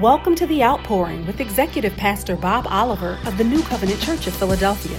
Welcome 0.00 0.34
to 0.36 0.46
The 0.46 0.62
Outpouring 0.62 1.26
with 1.26 1.38
Executive 1.38 1.94
Pastor 1.98 2.34
Bob 2.34 2.66
Oliver 2.66 3.18
of 3.26 3.36
the 3.36 3.44
New 3.44 3.62
Covenant 3.62 4.00
Church 4.00 4.26
of 4.26 4.32
Philadelphia. 4.32 4.98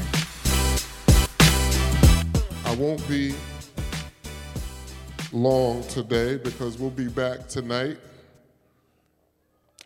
I 2.63 2.75
won't 2.75 3.05
be 3.09 3.33
long 5.31 5.81
today 5.85 6.37
because 6.37 6.77
we'll 6.77 6.91
be 6.91 7.07
back 7.07 7.47
tonight 7.47 7.97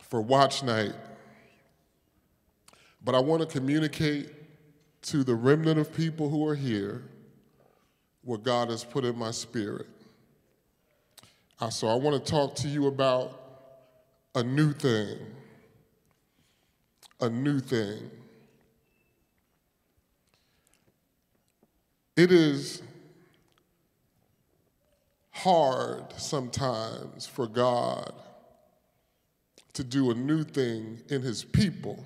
for 0.02 0.20
watch 0.22 0.62
night. 0.62 0.94
But 3.02 3.16
I 3.16 3.20
want 3.20 3.42
to 3.44 3.48
communicate 3.48 4.30
to 5.04 5.24
the 5.24 5.36
remnant 5.36 5.80
of 5.80 5.94
people 5.96 6.28
who 6.28 6.46
are 6.46 6.56
here 6.56 7.02
what 8.26 8.44
God 8.44 8.70
has 8.70 8.84
put 8.84 9.06
in 9.06 9.18
my 9.18 9.32
spirit. 9.32 9.88
Uh, 11.62 11.70
so 11.70 11.88
I 11.88 11.96
want 11.96 12.22
to 12.22 12.30
talk 12.30 12.56
to 12.56 12.68
you 12.68 12.88
about 12.88 13.47
a 14.38 14.44
new 14.44 14.72
thing. 14.72 15.18
A 17.22 17.28
new 17.28 17.60
thing. 17.60 18.12
It 22.16 22.32
is 22.32 22.84
hard 25.32 26.14
sometimes 26.18 27.26
for 27.26 27.48
God 27.48 28.14
to 29.74 29.84
do 29.84 30.12
a 30.12 30.14
new 30.14 30.44
thing 30.44 31.00
in 31.10 31.24
his 31.24 31.44
people. 31.44 32.06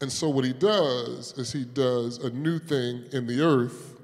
And 0.00 0.10
so, 0.10 0.28
what 0.28 0.44
he 0.44 0.52
does 0.52 1.38
is 1.38 1.52
he 1.52 1.64
does 1.64 2.18
a 2.18 2.30
new 2.30 2.58
thing 2.58 3.04
in 3.12 3.28
the 3.28 3.40
earth 3.42 3.94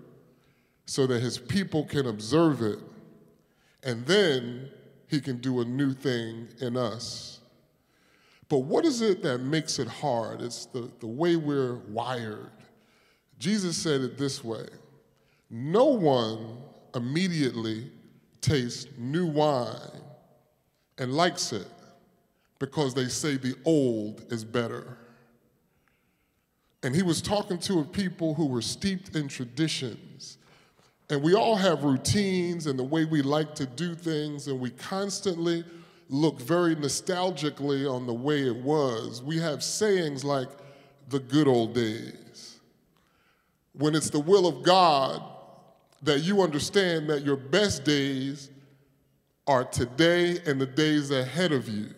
so 0.86 1.08
that 1.08 1.20
his 1.20 1.36
people 1.36 1.84
can 1.84 2.06
observe 2.06 2.62
it. 2.62 2.78
And 3.82 4.06
then 4.06 4.70
he 5.12 5.20
can 5.20 5.36
do 5.36 5.60
a 5.60 5.64
new 5.66 5.92
thing 5.92 6.48
in 6.62 6.74
us. 6.74 7.40
But 8.48 8.60
what 8.60 8.86
is 8.86 9.02
it 9.02 9.22
that 9.22 9.42
makes 9.42 9.78
it 9.78 9.86
hard? 9.86 10.40
It's 10.40 10.64
the, 10.64 10.90
the 11.00 11.06
way 11.06 11.36
we're 11.36 11.74
wired. 11.90 12.50
Jesus 13.38 13.76
said 13.76 14.00
it 14.00 14.16
this 14.16 14.42
way 14.42 14.66
No 15.50 15.84
one 15.84 16.56
immediately 16.94 17.90
tastes 18.40 18.86
new 18.96 19.26
wine 19.26 20.00
and 20.96 21.12
likes 21.12 21.52
it 21.52 21.68
because 22.58 22.94
they 22.94 23.08
say 23.08 23.36
the 23.36 23.54
old 23.66 24.24
is 24.32 24.46
better. 24.46 24.96
And 26.82 26.96
he 26.96 27.02
was 27.02 27.20
talking 27.20 27.58
to 27.58 27.80
a 27.80 27.84
people 27.84 28.32
who 28.32 28.46
were 28.46 28.62
steeped 28.62 29.14
in 29.14 29.28
traditions 29.28 30.38
and 31.12 31.22
we 31.22 31.34
all 31.34 31.56
have 31.56 31.84
routines 31.84 32.66
and 32.66 32.78
the 32.78 32.82
way 32.82 33.04
we 33.04 33.20
like 33.20 33.54
to 33.56 33.66
do 33.66 33.94
things, 33.94 34.48
and 34.48 34.58
we 34.58 34.70
constantly 34.70 35.62
look 36.08 36.40
very 36.40 36.74
nostalgically 36.74 37.86
on 37.86 38.06
the 38.06 38.14
way 38.14 38.46
it 38.46 38.56
was. 38.56 39.22
We 39.22 39.38
have 39.38 39.62
sayings 39.62 40.24
like 40.24 40.48
the 41.10 41.18
good 41.18 41.46
old 41.46 41.74
days. 41.74 42.60
When 43.74 43.94
it's 43.94 44.08
the 44.08 44.20
will 44.20 44.46
of 44.46 44.62
God 44.62 45.22
that 46.00 46.20
you 46.20 46.40
understand 46.40 47.10
that 47.10 47.26
your 47.26 47.36
best 47.36 47.84
days 47.84 48.48
are 49.46 49.64
today 49.64 50.38
and 50.46 50.58
the 50.58 50.64
days 50.66 51.10
ahead 51.10 51.52
of 51.52 51.68
you. 51.68 51.90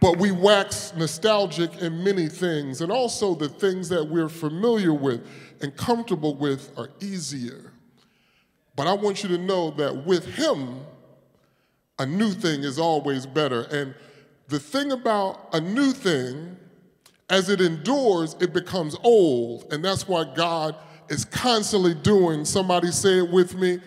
But 0.00 0.16
we 0.16 0.30
wax 0.30 0.92
nostalgic 0.96 1.82
in 1.82 2.04
many 2.04 2.28
things, 2.28 2.82
and 2.82 2.92
also 2.92 3.34
the 3.34 3.48
things 3.48 3.88
that 3.88 4.04
we're 4.04 4.28
familiar 4.28 4.92
with 4.92 5.26
and 5.62 5.76
comfortable 5.76 6.34
with 6.34 6.76
are 6.78 6.90
easier. 7.00 7.72
But 8.74 8.86
I 8.86 8.94
want 8.94 9.22
you 9.22 9.28
to 9.30 9.38
know 9.38 9.70
that 9.72 10.04
with 10.04 10.34
Him, 10.34 10.80
a 11.98 12.06
new 12.06 12.30
thing 12.30 12.64
is 12.64 12.78
always 12.78 13.26
better. 13.26 13.62
And 13.62 13.94
the 14.48 14.58
thing 14.58 14.92
about 14.92 15.48
a 15.52 15.60
new 15.60 15.92
thing, 15.92 16.56
as 17.30 17.48
it 17.48 17.60
endures, 17.60 18.34
it 18.40 18.52
becomes 18.52 18.96
old. 19.02 19.72
And 19.72 19.84
that's 19.84 20.08
why 20.08 20.24
God 20.34 20.74
is 21.08 21.24
constantly 21.24 21.94
doing, 21.94 22.44
somebody 22.44 22.90
say 22.90 23.18
it 23.18 23.30
with 23.30 23.54
me, 23.54 23.80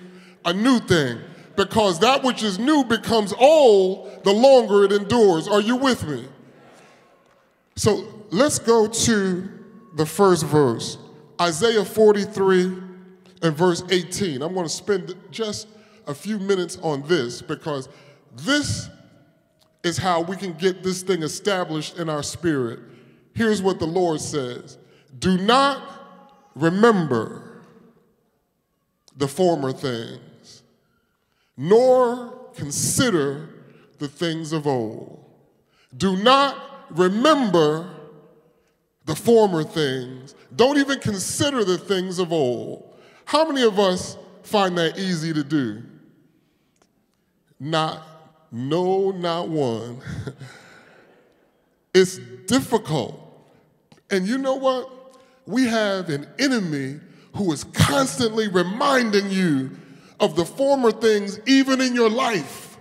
a 0.46 0.54
new 0.54 0.80
thing 0.80 1.20
because 1.56 2.00
that 2.00 2.24
which 2.24 2.44
is 2.44 2.60
new 2.60 2.84
becomes 2.84 3.34
old 3.34 4.24
the 4.24 4.32
longer 4.32 4.84
it 4.84 4.92
endures. 4.92 5.48
Are 5.48 5.62
you 5.62 5.76
with 5.76 6.06
me? 6.08 6.26
So 7.76 8.26
let's 8.32 8.60
go 8.60 8.88
to 8.88 9.50
the 9.96 10.06
first 10.06 10.46
verse 10.46 10.98
Isaiah 11.40 11.86
43 11.86 12.64
and 13.42 13.56
verse 13.56 13.84
18. 13.90 14.42
I'm 14.42 14.54
going 14.54 14.66
to 14.66 14.70
spend 14.70 15.16
just 15.32 15.68
a 16.08 16.14
few 16.14 16.40
minutes 16.40 16.78
on 16.82 17.02
this 17.08 17.42
because 17.42 17.90
this 18.36 18.90
is 19.84 19.98
how 19.98 20.22
we 20.22 20.36
can 20.36 20.54
get 20.54 20.84
this 20.84 21.02
thing 21.04 21.24
established 21.24 21.98
in 21.98 22.10
our 22.10 22.24
spirit. 22.24 22.80
Here's 23.34 23.62
what 23.62 23.80
the 23.80 23.88
Lord 23.88 24.22
says 24.22 24.78
Do 25.20 25.38
not 25.38 26.52
remember 26.56 27.64
the 29.18 29.28
former 29.28 29.72
things 29.72 30.22
nor 31.58 32.50
consider 32.56 33.50
the 34.00 34.08
things 34.08 34.52
of 34.52 34.68
old. 34.68 35.24
Do 35.96 36.18
not 36.18 36.88
remember 36.90 37.95
the 39.06 39.16
former 39.16 39.64
things. 39.64 40.36
Don't 40.56 40.78
even 40.78 41.00
consider 41.00 41.64
the 41.64 41.78
things 41.78 42.20
of 42.20 42.32
old. 42.34 42.94
How 43.26 43.48
many 43.48 43.64
of 43.64 43.80
us 43.80 44.18
find 44.44 44.78
that 44.78 44.98
easy 44.98 45.34
to 45.34 45.44
do? 45.44 45.84
Not, 47.60 48.02
no, 48.52 49.12
not 49.12 49.48
one. 49.48 50.02
it's 51.94 52.18
difficult. 52.48 53.22
And 54.10 54.28
you 54.28 54.38
know 54.38 54.56
what? 54.56 54.92
We 55.46 55.66
have 55.66 56.10
an 56.10 56.28
enemy 56.40 57.00
who 57.36 57.52
is 57.52 57.64
constantly 57.66 58.48
reminding 58.48 59.30
you 59.30 59.72
of 60.20 60.36
the 60.36 60.46
former 60.46 60.92
things, 60.92 61.40
even 61.46 61.82
in 61.82 61.94
your 61.94 62.10
life. 62.10 62.78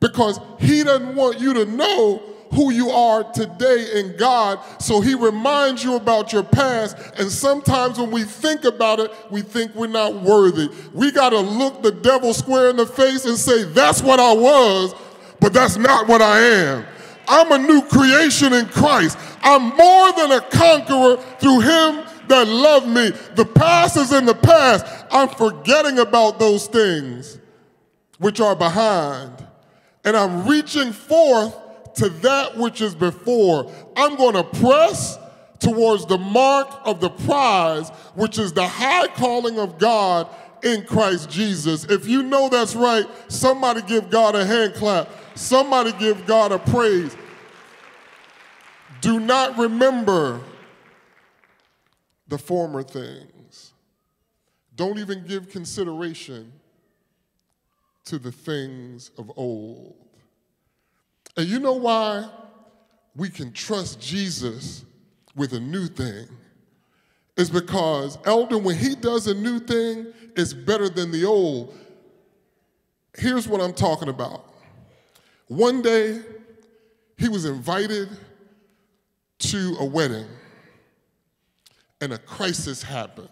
Because 0.00 0.38
He 0.60 0.82
doesn't 0.84 1.14
want 1.16 1.40
you 1.40 1.54
to 1.54 1.64
know 1.64 2.22
who 2.52 2.70
you 2.70 2.90
are 2.90 3.24
today 3.32 3.90
in 3.96 4.16
God, 4.16 4.60
so 4.80 5.00
He 5.00 5.14
reminds 5.14 5.84
you 5.84 5.96
about 5.96 6.32
your 6.32 6.42
past. 6.42 6.96
And 7.18 7.30
sometimes 7.30 7.98
when 7.98 8.10
we 8.10 8.24
think 8.24 8.64
about 8.64 9.00
it, 9.00 9.12
we 9.30 9.42
think 9.42 9.74
we're 9.74 9.86
not 9.86 10.22
worthy. 10.22 10.68
We 10.92 11.10
got 11.12 11.30
to 11.30 11.40
look 11.40 11.82
the 11.82 11.92
devil 11.92 12.32
square 12.34 12.70
in 12.70 12.76
the 12.76 12.86
face 12.86 13.24
and 13.24 13.36
say, 13.36 13.64
That's 13.64 14.02
what 14.02 14.20
I 14.20 14.32
was, 14.32 14.94
but 15.40 15.52
that's 15.52 15.76
not 15.76 16.08
what 16.08 16.22
I 16.22 16.40
am. 16.40 16.86
I'm 17.28 17.52
a 17.52 17.58
new 17.58 17.82
creation 17.82 18.52
in 18.52 18.66
Christ. 18.66 19.18
I'm 19.42 19.76
more 19.76 20.12
than 20.12 20.32
a 20.32 20.40
conqueror 20.40 21.16
through 21.38 21.60
Him 21.60 22.04
that 22.28 22.46
love 22.48 22.86
me. 22.86 23.10
The 23.34 23.44
past 23.44 23.96
is 23.96 24.12
in 24.12 24.26
the 24.26 24.34
past. 24.34 24.86
I'm 25.10 25.28
forgetting 25.28 25.98
about 25.98 26.38
those 26.38 26.66
things 26.66 27.38
which 28.18 28.40
are 28.40 28.56
behind. 28.56 29.46
And 30.04 30.16
I'm 30.16 30.46
reaching 30.46 30.92
forth 30.92 31.54
to 31.96 32.08
that 32.08 32.56
which 32.56 32.80
is 32.80 32.94
before. 32.94 33.70
I'm 33.96 34.16
going 34.16 34.34
to 34.34 34.44
press 34.44 35.18
towards 35.58 36.06
the 36.06 36.18
mark 36.18 36.68
of 36.84 37.00
the 37.00 37.10
prize, 37.10 37.88
which 38.14 38.38
is 38.38 38.52
the 38.52 38.66
high 38.66 39.08
calling 39.08 39.58
of 39.58 39.78
God 39.78 40.28
in 40.62 40.84
Christ 40.84 41.30
Jesus. 41.30 41.84
If 41.84 42.06
you 42.06 42.22
know 42.22 42.48
that's 42.48 42.74
right, 42.74 43.06
somebody 43.28 43.82
give 43.82 44.10
God 44.10 44.34
a 44.34 44.44
hand 44.44 44.74
clap. 44.74 45.08
Somebody 45.34 45.92
give 45.92 46.26
God 46.26 46.52
a 46.52 46.58
praise. 46.58 47.16
Do 49.00 49.20
not 49.20 49.58
remember 49.58 50.40
the 52.28 52.38
former 52.38 52.82
things. 52.82 53.72
Don't 54.74 54.98
even 54.98 55.24
give 55.26 55.50
consideration 55.50 56.52
to 58.06 58.18
the 58.18 58.32
things 58.32 59.10
of 59.18 59.30
old. 59.36 60.05
And 61.36 61.46
you 61.46 61.58
know 61.58 61.74
why 61.74 62.28
we 63.14 63.28
can 63.28 63.52
trust 63.52 64.00
Jesus 64.00 64.84
with 65.34 65.52
a 65.52 65.60
new 65.60 65.86
thing? 65.86 66.26
Is 67.36 67.50
because, 67.50 68.18
Elder, 68.24 68.56
when 68.56 68.76
he 68.76 68.94
does 68.94 69.26
a 69.26 69.34
new 69.34 69.60
thing, 69.60 70.06
it's 70.36 70.54
better 70.54 70.88
than 70.88 71.12
the 71.12 71.26
old. 71.26 71.76
Here's 73.16 73.46
what 73.46 73.60
I'm 73.60 73.74
talking 73.74 74.08
about. 74.08 74.44
One 75.48 75.82
day, 75.82 76.22
he 77.18 77.28
was 77.28 77.44
invited 77.44 78.08
to 79.38 79.76
a 79.80 79.84
wedding 79.84 80.26
and 82.00 82.12
a 82.12 82.18
crisis 82.18 82.82
happened. 82.82 83.28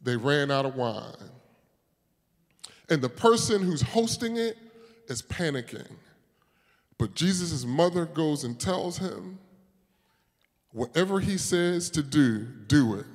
They 0.00 0.16
ran 0.16 0.50
out 0.50 0.64
of 0.64 0.76
wine. 0.76 1.14
And 2.88 3.02
the 3.02 3.08
person 3.08 3.62
who's 3.62 3.82
hosting 3.82 4.36
it 4.36 4.56
is 5.08 5.22
panicking. 5.22 5.86
But 7.00 7.14
Jesus' 7.14 7.64
mother 7.64 8.04
goes 8.04 8.44
and 8.44 8.60
tells 8.60 8.98
him, 8.98 9.38
whatever 10.70 11.18
he 11.18 11.38
says 11.38 11.88
to 11.92 12.02
do, 12.02 12.44
do 12.66 12.96
it. 12.96 13.06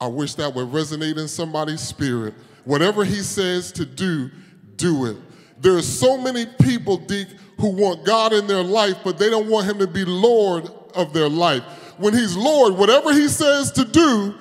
I 0.00 0.06
wish 0.06 0.34
that 0.36 0.54
would 0.54 0.68
resonate 0.68 1.18
in 1.18 1.28
somebody's 1.28 1.82
spirit. 1.82 2.32
Whatever 2.64 3.04
he 3.04 3.16
says 3.16 3.70
to 3.72 3.84
do, 3.84 4.30
do 4.76 5.04
it. 5.04 5.18
There 5.60 5.76
are 5.76 5.82
so 5.82 6.16
many 6.16 6.46
people, 6.46 6.96
Deke, 6.96 7.28
who 7.58 7.68
want 7.68 8.06
God 8.06 8.32
in 8.32 8.46
their 8.46 8.62
life, 8.64 8.96
but 9.04 9.18
they 9.18 9.28
don't 9.28 9.50
want 9.50 9.68
Him 9.68 9.78
to 9.80 9.86
be 9.86 10.06
Lord 10.06 10.70
of 10.94 11.12
their 11.12 11.28
life. 11.28 11.62
When 11.98 12.14
He's 12.14 12.34
Lord, 12.34 12.74
whatever 12.74 13.12
He 13.12 13.28
says 13.28 13.70
to 13.72 13.84
do, 13.84 14.34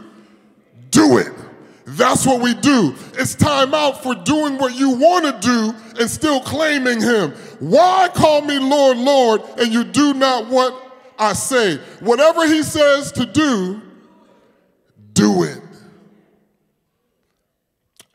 do 0.92 1.18
it. 1.18 1.34
That's 1.86 2.26
what 2.26 2.42
we 2.42 2.54
do. 2.54 2.96
It's 3.16 3.36
time 3.36 3.74
out 3.74 4.02
for 4.02 4.16
doing 4.16 4.58
what 4.58 4.76
you 4.76 4.92
want 4.92 5.26
to 5.26 5.48
do 5.48 5.76
and 6.00 6.10
still 6.10 6.40
claiming 6.40 7.02
Him. 7.02 7.34
Why 7.62 8.10
call 8.12 8.42
me 8.42 8.58
Lord, 8.58 8.98
Lord, 8.98 9.42
and 9.60 9.72
you 9.72 9.84
do 9.84 10.16
not 10.16 10.48
what 10.48 10.74
I 11.20 11.34
say? 11.34 11.78
Whatever 12.00 12.48
He 12.48 12.64
says 12.64 13.12
to 13.12 13.26
do, 13.28 13.80
do 15.14 15.44
it. 15.44 15.62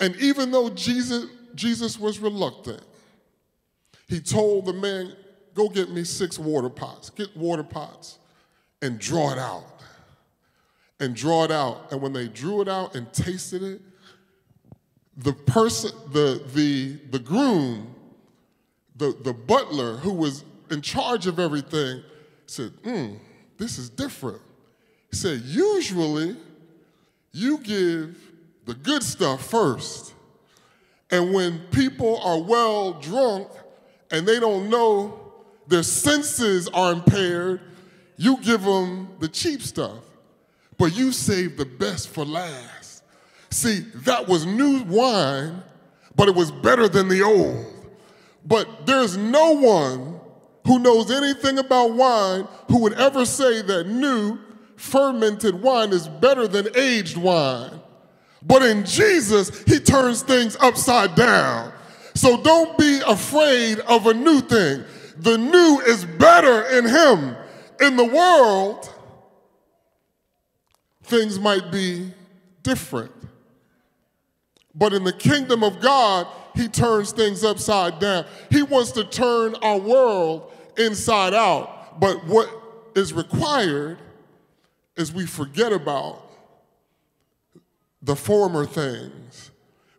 And 0.00 0.16
even 0.16 0.50
though 0.50 0.68
Jesus, 0.70 1.26
Jesus 1.54 1.96
was 1.96 2.18
reluctant, 2.18 2.82
he 4.08 4.18
told 4.18 4.66
the 4.66 4.72
man, 4.72 5.14
Go 5.54 5.68
get 5.68 5.90
me 5.90 6.02
six 6.02 6.40
water 6.40 6.68
pots, 6.68 7.08
get 7.10 7.34
water 7.36 7.62
pots, 7.62 8.18
and 8.82 8.98
draw 8.98 9.30
it 9.30 9.38
out. 9.38 9.64
And 10.98 11.14
draw 11.14 11.44
it 11.44 11.52
out. 11.52 11.92
And 11.92 12.02
when 12.02 12.12
they 12.12 12.26
drew 12.26 12.62
it 12.62 12.68
out 12.68 12.96
and 12.96 13.10
tasted 13.12 13.62
it, 13.62 13.80
the 15.16 15.32
person, 15.32 15.92
the, 16.12 16.42
the, 16.52 16.98
the 17.10 17.18
groom, 17.18 17.95
the, 18.96 19.16
the 19.22 19.32
butler 19.32 19.96
who 19.96 20.12
was 20.12 20.44
in 20.70 20.80
charge 20.80 21.26
of 21.26 21.38
everything 21.38 22.02
said, 22.46 22.72
hmm, 22.82 23.14
this 23.58 23.78
is 23.78 23.90
different. 23.90 24.40
He 25.10 25.16
said, 25.16 25.40
usually 25.42 26.36
you 27.32 27.58
give 27.58 28.18
the 28.64 28.74
good 28.74 29.02
stuff 29.02 29.48
first. 29.48 30.14
And 31.10 31.32
when 31.32 31.60
people 31.70 32.18
are 32.20 32.40
well 32.40 32.94
drunk 32.94 33.48
and 34.10 34.26
they 34.26 34.40
don't 34.40 34.68
know 34.70 35.20
their 35.68 35.82
senses 35.82 36.68
are 36.68 36.92
impaired, 36.92 37.60
you 38.16 38.38
give 38.38 38.62
them 38.62 39.08
the 39.20 39.28
cheap 39.28 39.62
stuff. 39.62 40.02
But 40.78 40.96
you 40.96 41.12
save 41.12 41.56
the 41.56 41.64
best 41.64 42.08
for 42.08 42.24
last. 42.24 43.02
See, 43.50 43.80
that 44.04 44.28
was 44.28 44.44
new 44.44 44.82
wine, 44.84 45.62
but 46.14 46.28
it 46.28 46.34
was 46.34 46.50
better 46.50 46.88
than 46.88 47.08
the 47.08 47.22
old. 47.22 47.75
But 48.46 48.86
there's 48.86 49.16
no 49.16 49.52
one 49.52 50.20
who 50.66 50.78
knows 50.78 51.10
anything 51.10 51.58
about 51.58 51.94
wine 51.94 52.46
who 52.68 52.78
would 52.82 52.94
ever 52.94 53.26
say 53.26 53.62
that 53.62 53.88
new 53.88 54.38
fermented 54.76 55.60
wine 55.60 55.92
is 55.92 56.06
better 56.08 56.46
than 56.46 56.68
aged 56.76 57.16
wine. 57.16 57.80
But 58.42 58.62
in 58.62 58.84
Jesus, 58.84 59.64
he 59.64 59.80
turns 59.80 60.22
things 60.22 60.56
upside 60.60 61.14
down. 61.16 61.72
So 62.14 62.40
don't 62.42 62.78
be 62.78 63.00
afraid 63.06 63.80
of 63.80 64.06
a 64.06 64.14
new 64.14 64.40
thing. 64.40 64.84
The 65.18 65.36
new 65.36 65.80
is 65.86 66.04
better 66.04 66.62
in 66.78 66.86
him. 66.86 67.36
In 67.80 67.96
the 67.96 68.04
world, 68.04 68.92
things 71.02 71.38
might 71.38 71.72
be 71.72 72.12
different. 72.62 73.12
But 74.74 74.92
in 74.92 75.04
the 75.04 75.12
kingdom 75.12 75.64
of 75.64 75.80
God, 75.80 76.26
he 76.56 76.68
turns 76.68 77.12
things 77.12 77.44
upside 77.44 77.98
down. 77.98 78.24
He 78.50 78.62
wants 78.62 78.92
to 78.92 79.04
turn 79.04 79.54
our 79.56 79.78
world 79.78 80.52
inside 80.76 81.34
out. 81.34 82.00
But 82.00 82.24
what 82.26 82.50
is 82.94 83.12
required 83.12 83.98
is 84.96 85.12
we 85.12 85.26
forget 85.26 85.72
about 85.72 86.22
the 88.02 88.16
former 88.16 88.64
things. 88.64 89.50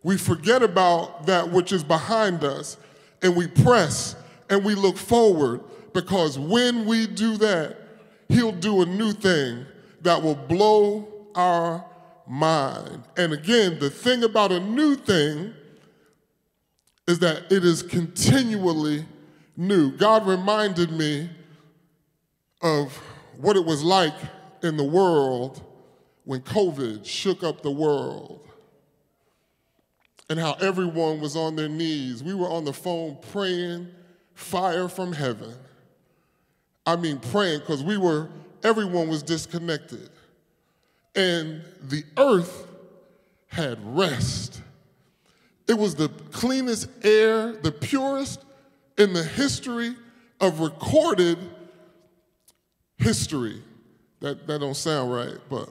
We 0.02 0.16
forget 0.16 0.62
about 0.62 1.26
that 1.26 1.50
which 1.50 1.72
is 1.72 1.84
behind 1.84 2.42
us 2.42 2.76
and 3.22 3.36
we 3.36 3.46
press 3.46 4.16
and 4.50 4.64
we 4.64 4.74
look 4.74 4.96
forward 4.96 5.62
because 5.92 6.38
when 6.38 6.86
we 6.86 7.06
do 7.06 7.36
that, 7.38 7.76
He'll 8.28 8.52
do 8.52 8.82
a 8.82 8.86
new 8.86 9.12
thing 9.12 9.64
that 10.02 10.22
will 10.22 10.34
blow 10.34 11.08
our 11.34 11.84
mind. 12.26 13.04
And 13.16 13.32
again, 13.32 13.78
the 13.78 13.88
thing 13.88 14.22
about 14.22 14.52
a 14.52 14.60
new 14.60 14.96
thing 14.96 15.54
is 17.08 17.18
that 17.20 17.50
it 17.50 17.64
is 17.64 17.82
continually 17.82 19.04
new. 19.56 19.90
God 19.90 20.26
reminded 20.26 20.92
me 20.92 21.30
of 22.62 22.94
what 23.40 23.56
it 23.56 23.64
was 23.64 23.82
like 23.82 24.14
in 24.62 24.76
the 24.76 24.84
world 24.84 25.64
when 26.24 26.42
COVID 26.42 27.06
shook 27.06 27.42
up 27.42 27.62
the 27.62 27.70
world 27.70 28.46
and 30.28 30.38
how 30.38 30.52
everyone 30.60 31.20
was 31.20 31.34
on 31.34 31.56
their 31.56 31.68
knees. 31.68 32.22
We 32.22 32.34
were 32.34 32.48
on 32.48 32.66
the 32.66 32.74
phone 32.74 33.16
praying 33.32 33.88
fire 34.34 34.88
from 34.88 35.14
heaven. 35.14 35.54
I 36.84 36.96
mean, 36.96 37.18
praying 37.18 37.60
because 37.60 37.82
we 37.82 37.96
were, 37.96 38.28
everyone 38.62 39.08
was 39.08 39.22
disconnected. 39.22 40.10
And 41.14 41.62
the 41.82 42.04
earth 42.18 42.66
had 43.46 43.78
rest. 43.96 44.60
It 45.68 45.76
was 45.76 45.94
the 45.94 46.08
cleanest 46.32 46.88
air, 47.02 47.52
the 47.52 47.70
purest 47.70 48.42
in 48.96 49.12
the 49.12 49.22
history 49.22 49.94
of 50.40 50.60
recorded 50.60 51.38
history. 52.96 53.62
That, 54.20 54.46
that 54.46 54.60
don't 54.60 54.74
sound 54.74 55.12
right, 55.12 55.36
but 55.48 55.68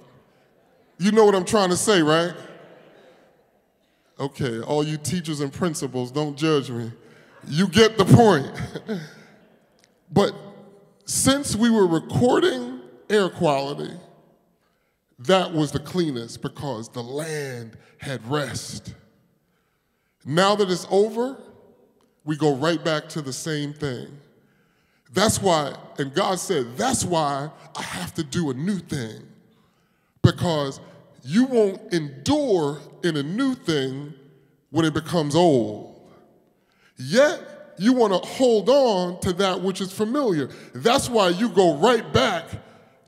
you 1.00 1.12
know 1.12 1.26
what 1.26 1.36
I'm 1.36 1.46
trying 1.46 1.70
to 1.70 1.78
say, 1.78 2.02
right? 2.02 2.34
Okay, 4.20 4.62
all 4.62 4.84
you 4.84 4.98
teachers 4.98 5.42
and 5.42 5.52
principals, 5.52 6.12
don't 6.12 6.38
judge 6.38 6.72
me. 6.72 6.92
You 7.48 7.68
get 7.68 7.98
the 7.98 8.06
point. 8.06 8.52
but 10.12 10.34
since 11.06 11.56
we 11.56 11.70
were 11.70 11.86
recording 11.86 12.82
air 13.10 13.30
quality, 13.30 13.94
that 15.20 15.54
was 15.54 15.72
the 15.72 15.80
cleanest 15.80 16.42
because 16.42 16.90
the 16.90 17.04
land 17.04 17.78
had 18.00 18.28
rest. 18.30 18.94
Now 20.28 20.56
that 20.56 20.70
it's 20.70 20.86
over, 20.92 21.38
we 22.26 22.36
go 22.36 22.54
right 22.56 22.84
back 22.84 23.08
to 23.10 23.22
the 23.22 23.32
same 23.32 23.74
thing. 23.74 24.08
That's 25.14 25.42
why, 25.42 25.74
and 25.98 26.14
God 26.14 26.38
said, 26.38 26.78
that's 26.78 27.06
why 27.06 27.50
I 27.76 27.82
have 27.82 28.14
to 28.16 28.24
do 28.24 28.50
a 28.50 28.54
new 28.54 28.80
thing 28.80 29.26
because 30.22 30.82
you 31.24 31.46
won't 31.46 31.94
endure 31.94 32.80
in 33.04 33.16
a 33.16 33.24
new 33.24 33.56
thing 33.56 34.14
when 34.70 34.84
it 34.84 34.94
becomes 34.94 35.34
old. 35.34 35.98
Yet, 36.98 37.42
you 37.78 37.94
want 37.94 38.12
to 38.12 38.28
hold 38.28 38.70
on 38.70 39.22
to 39.22 39.32
that 39.34 39.62
which 39.62 39.80
is 39.80 39.94
familiar. 39.94 40.50
That's 40.74 41.10
why 41.10 41.30
you 41.30 41.48
go 41.48 41.76
right 41.76 42.12
back 42.12 42.46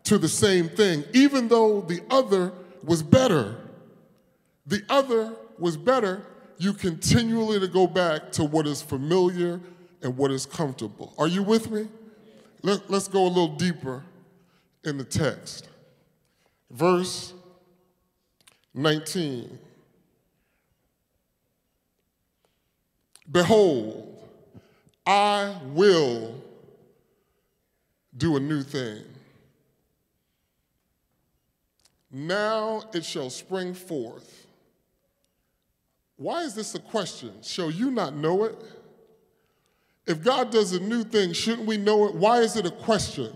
to 0.03 0.17
the 0.17 0.29
same 0.29 0.69
thing, 0.69 1.03
even 1.13 1.49
though 1.49 1.81
the 1.81 2.01
other 2.09 2.53
was 2.83 3.03
better. 3.03 3.57
The 4.65 4.83
other 4.87 5.33
was 5.57 5.75
better, 5.75 6.25
you 6.59 6.73
continually 6.73 7.57
to 7.59 7.67
go 7.67 7.87
back 7.87 8.33
to 8.33 8.43
what 8.43 8.67
is 8.67 8.81
familiar 8.81 9.61
and 10.03 10.15
what 10.17 10.29
is 10.29 10.45
comfortable. 10.45 11.13
Are 11.17 11.27
you 11.27 11.41
with 11.41 11.71
me? 11.71 11.87
Let, 12.61 12.91
us 12.91 13.07
go 13.07 13.25
a 13.25 13.29
little 13.29 13.55
deeper 13.55 14.03
in 14.83 14.97
the 14.97 15.05
text. 15.05 15.69
Verse 16.69 17.33
19. 18.73 19.57
Behold, 23.31 24.21
I 25.05 25.55
will 25.67 26.35
do 28.17 28.35
a 28.35 28.39
new 28.39 28.63
thing. 28.63 29.03
Now 32.11 32.83
it 32.93 33.05
shall 33.05 33.29
spring 33.29 33.73
forth. 33.73 34.47
Why 36.19 36.43
is 36.43 36.53
this 36.53 36.75
a 36.75 36.79
question? 36.79 37.31
Shall 37.41 37.71
you 37.71 37.91
not 37.91 38.13
know 38.13 38.43
it? 38.43 38.61
If 40.05 40.21
God 40.21 40.51
does 40.51 40.73
a 40.73 40.79
new 40.81 41.05
thing, 41.05 41.31
shouldn't 41.31 41.65
we 41.65 41.77
know 41.77 42.09
it? 42.09 42.13
Why 42.13 42.39
is 42.39 42.57
it 42.57 42.65
a 42.65 42.71
question? 42.71 43.31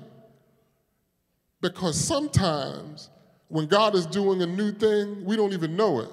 Because 1.62 1.98
sometimes 1.98 3.10
when 3.48 3.68
God 3.68 3.96
is 3.96 4.06
doing 4.06 4.42
a 4.42 4.46
new 4.46 4.74
thing, 4.74 5.24
we 5.24 5.38
don't 5.38 5.54
even 5.54 5.78
know 5.78 6.02
it. 6.02 6.10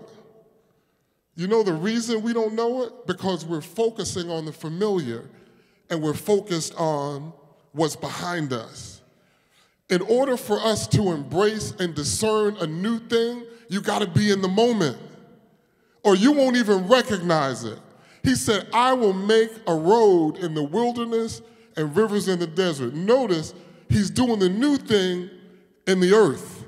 You 1.35 1.49
know 1.49 1.65
the 1.65 1.73
reason 1.73 2.23
we 2.23 2.33
don't 2.33 2.55
know 2.55 2.85
it? 2.85 3.05
Because 3.05 3.45
we're 3.45 3.61
focusing 3.63 4.31
on 4.31 4.45
the 4.45 4.53
familiar 4.53 5.29
and 5.91 6.01
we're 6.01 6.15
focused 6.15 6.73
on 6.77 7.33
what's 7.73 7.97
behind 7.97 8.53
us. 8.53 9.03
In 9.89 10.03
order 10.03 10.37
for 10.37 10.61
us 10.61 10.87
to 10.89 11.11
embrace 11.11 11.73
and 11.81 11.97
discern 11.97 12.57
a 12.59 12.67
new 12.67 13.01
thing, 13.01 13.45
you 13.69 13.81
got 13.81 14.03
to 14.03 14.07
be 14.07 14.31
in 14.31 14.41
the 14.41 14.49
moment, 14.49 14.99
or 16.03 16.15
you 16.15 16.33
won't 16.33 16.57
even 16.57 16.89
recognize 16.89 17.65
it. 17.65 17.79
He 18.23 18.35
said, 18.35 18.69
I 18.73 18.93
will 18.93 19.13
make 19.13 19.51
a 19.67 19.75
road 19.75 20.39
in 20.39 20.55
the 20.55 20.63
wilderness 20.63 21.43
and 21.77 21.97
rivers 21.97 22.29
in 22.29 22.39
the 22.39 22.47
desert. 22.47 22.95
Notice 22.95 23.55
he's 23.89 24.11
doing 24.11 24.39
the 24.39 24.49
new 24.49 24.77
thing 24.77 25.31
in 25.87 26.01
the 26.01 26.13
earth, 26.13 26.65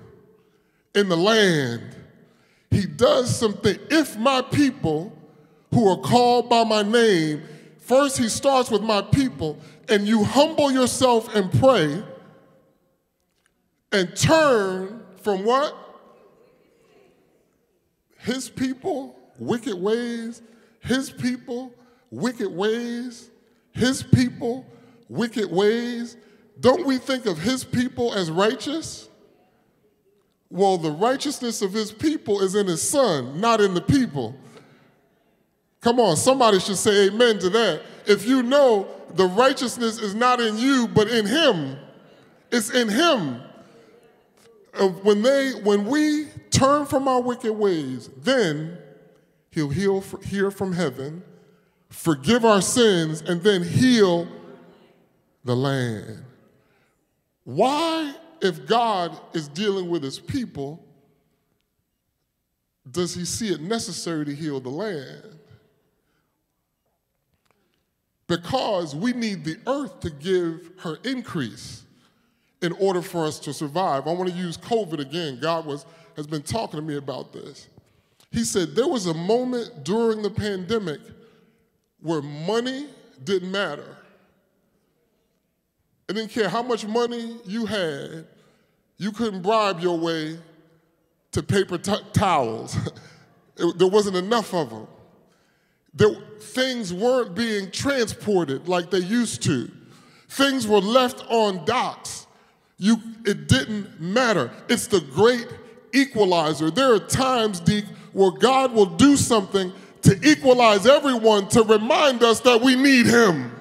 in 0.94 1.08
the 1.08 1.16
land. 1.16 1.96
He 2.70 2.86
does 2.86 3.34
something. 3.34 3.78
If 3.90 4.16
my 4.16 4.40
people 4.40 5.16
who 5.72 5.88
are 5.88 5.98
called 5.98 6.48
by 6.48 6.64
my 6.64 6.82
name, 6.82 7.42
first 7.78 8.18
he 8.18 8.28
starts 8.28 8.70
with 8.70 8.82
my 8.82 9.02
people, 9.02 9.58
and 9.88 10.06
you 10.06 10.24
humble 10.24 10.70
yourself 10.70 11.34
and 11.34 11.52
pray 11.52 12.02
and 13.90 14.16
turn 14.16 15.02
from 15.20 15.44
what? 15.44 15.76
His 18.18 18.48
people, 18.48 19.18
wicked 19.46 19.74
ways, 19.74 20.42
his 20.80 21.10
people, 21.10 21.72
wicked 22.10 22.48
ways, 22.48 23.30
his 23.72 24.02
people, 24.02 24.66
wicked 25.08 25.50
ways. 25.50 26.16
Don't 26.60 26.86
we 26.86 26.98
think 26.98 27.26
of 27.26 27.38
his 27.38 27.64
people 27.64 28.14
as 28.14 28.30
righteous? 28.30 29.08
Well, 30.50 30.76
the 30.76 30.90
righteousness 30.90 31.62
of 31.62 31.72
his 31.72 31.90
people 31.90 32.42
is 32.42 32.54
in 32.54 32.66
his 32.66 32.82
son, 32.82 33.40
not 33.40 33.60
in 33.60 33.74
the 33.74 33.80
people. 33.80 34.36
Come 35.80 35.98
on, 35.98 36.16
somebody 36.16 36.60
should 36.60 36.76
say 36.76 37.08
amen 37.08 37.38
to 37.40 37.50
that. 37.50 37.82
If 38.06 38.26
you 38.26 38.42
know 38.42 38.86
the 39.14 39.26
righteousness 39.26 39.98
is 39.98 40.14
not 40.14 40.40
in 40.40 40.58
you, 40.58 40.88
but 40.88 41.08
in 41.08 41.26
him, 41.26 41.76
it's 42.50 42.70
in 42.70 42.88
him. 42.88 43.40
When 45.02 45.22
they, 45.22 45.52
when 45.62 45.86
we 45.86 46.26
turn 46.50 46.86
from 46.86 47.08
our 47.08 47.20
wicked 47.20 47.52
ways, 47.52 48.08
then 48.18 48.78
he'll 49.52 49.68
heal, 49.68 50.02
hear 50.24 50.50
from 50.50 50.72
heaven, 50.72 51.22
forgive 51.88 52.44
our 52.44 52.60
sins, 52.60 53.20
and 53.22 53.42
then 53.42 53.62
heal 53.62 54.26
the 55.44 55.54
land. 55.54 56.24
Why, 57.44 58.14
if 58.40 58.66
God 58.66 59.18
is 59.32 59.48
dealing 59.48 59.88
with 59.88 60.02
his 60.02 60.18
people, 60.18 60.84
does 62.90 63.14
he 63.14 63.24
see 63.24 63.52
it 63.52 63.60
necessary 63.60 64.24
to 64.24 64.34
heal 64.34 64.60
the 64.60 64.68
land? 64.68 65.38
Because 68.26 68.94
we 68.94 69.12
need 69.12 69.44
the 69.44 69.58
earth 69.66 70.00
to 70.00 70.10
give 70.10 70.70
her 70.78 70.98
increase 71.04 71.84
in 72.62 72.72
order 72.72 73.02
for 73.02 73.26
us 73.26 73.38
to 73.40 73.52
survive. 73.52 74.06
I 74.06 74.12
want 74.12 74.30
to 74.30 74.36
use 74.36 74.56
COVID 74.56 75.00
again. 75.00 75.38
God 75.40 75.66
was, 75.66 75.84
has 76.16 76.26
been 76.26 76.42
talking 76.42 76.80
to 76.80 76.86
me 76.86 76.96
about 76.96 77.32
this. 77.32 77.68
He 78.32 78.44
said 78.44 78.74
there 78.74 78.88
was 78.88 79.06
a 79.06 79.14
moment 79.14 79.84
during 79.84 80.22
the 80.22 80.30
pandemic 80.30 81.00
where 82.00 82.22
money 82.22 82.86
didn't 83.22 83.50
matter. 83.50 83.96
It 86.08 86.14
didn't 86.14 86.30
care 86.30 86.48
how 86.48 86.62
much 86.62 86.86
money 86.86 87.38
you 87.44 87.66
had, 87.66 88.26
you 88.96 89.12
couldn't 89.12 89.42
bribe 89.42 89.80
your 89.80 89.98
way 89.98 90.38
to 91.32 91.42
paper 91.42 91.78
towels. 91.78 92.76
it, 93.56 93.78
there 93.78 93.88
wasn't 93.88 94.16
enough 94.16 94.54
of 94.54 94.70
them. 94.70 94.86
There, 95.94 96.14
things 96.40 96.92
weren't 96.92 97.34
being 97.34 97.70
transported 97.70 98.66
like 98.66 98.90
they 98.90 98.98
used 98.98 99.42
to. 99.42 99.70
Things 100.28 100.66
were 100.66 100.80
left 100.80 101.24
on 101.28 101.64
docks. 101.66 102.26
You, 102.78 102.96
it 103.26 103.46
didn't 103.46 104.00
matter. 104.00 104.50
It's 104.68 104.86
the 104.86 105.00
great 105.00 105.46
equalizer. 105.92 106.70
There 106.70 106.94
are 106.94 106.98
times, 106.98 107.60
Deke, 107.60 107.84
where 108.12 108.30
God 108.30 108.72
will 108.72 108.86
do 108.86 109.16
something 109.16 109.72
to 110.02 110.18
equalize 110.28 110.86
everyone 110.86 111.48
to 111.48 111.62
remind 111.62 112.22
us 112.22 112.40
that 112.40 112.60
we 112.60 112.76
need 112.76 113.06
Him. 113.06 113.52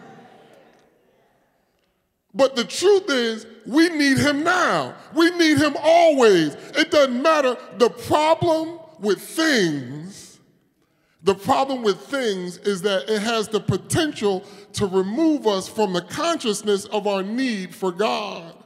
But 2.33 2.55
the 2.55 2.63
truth 2.63 3.09
is, 3.09 3.45
we 3.65 3.89
need 3.89 4.17
Him 4.17 4.43
now. 4.43 4.95
We 5.13 5.29
need 5.31 5.57
Him 5.57 5.75
always. 5.81 6.55
It 6.75 6.91
doesn't 6.91 7.21
matter. 7.21 7.57
The 7.77 7.89
problem 7.89 8.79
with 8.99 9.19
things, 9.19 10.39
the 11.23 11.35
problem 11.35 11.83
with 11.83 11.99
things 11.99 12.57
is 12.59 12.81
that 12.83 13.09
it 13.09 13.21
has 13.21 13.47
the 13.47 13.59
potential 13.59 14.43
to 14.73 14.85
remove 14.85 15.45
us 15.45 15.67
from 15.67 15.93
the 15.93 16.01
consciousness 16.01 16.85
of 16.85 17.05
our 17.07 17.21
need 17.21 17.75
for 17.75 17.91
God. 17.91 18.60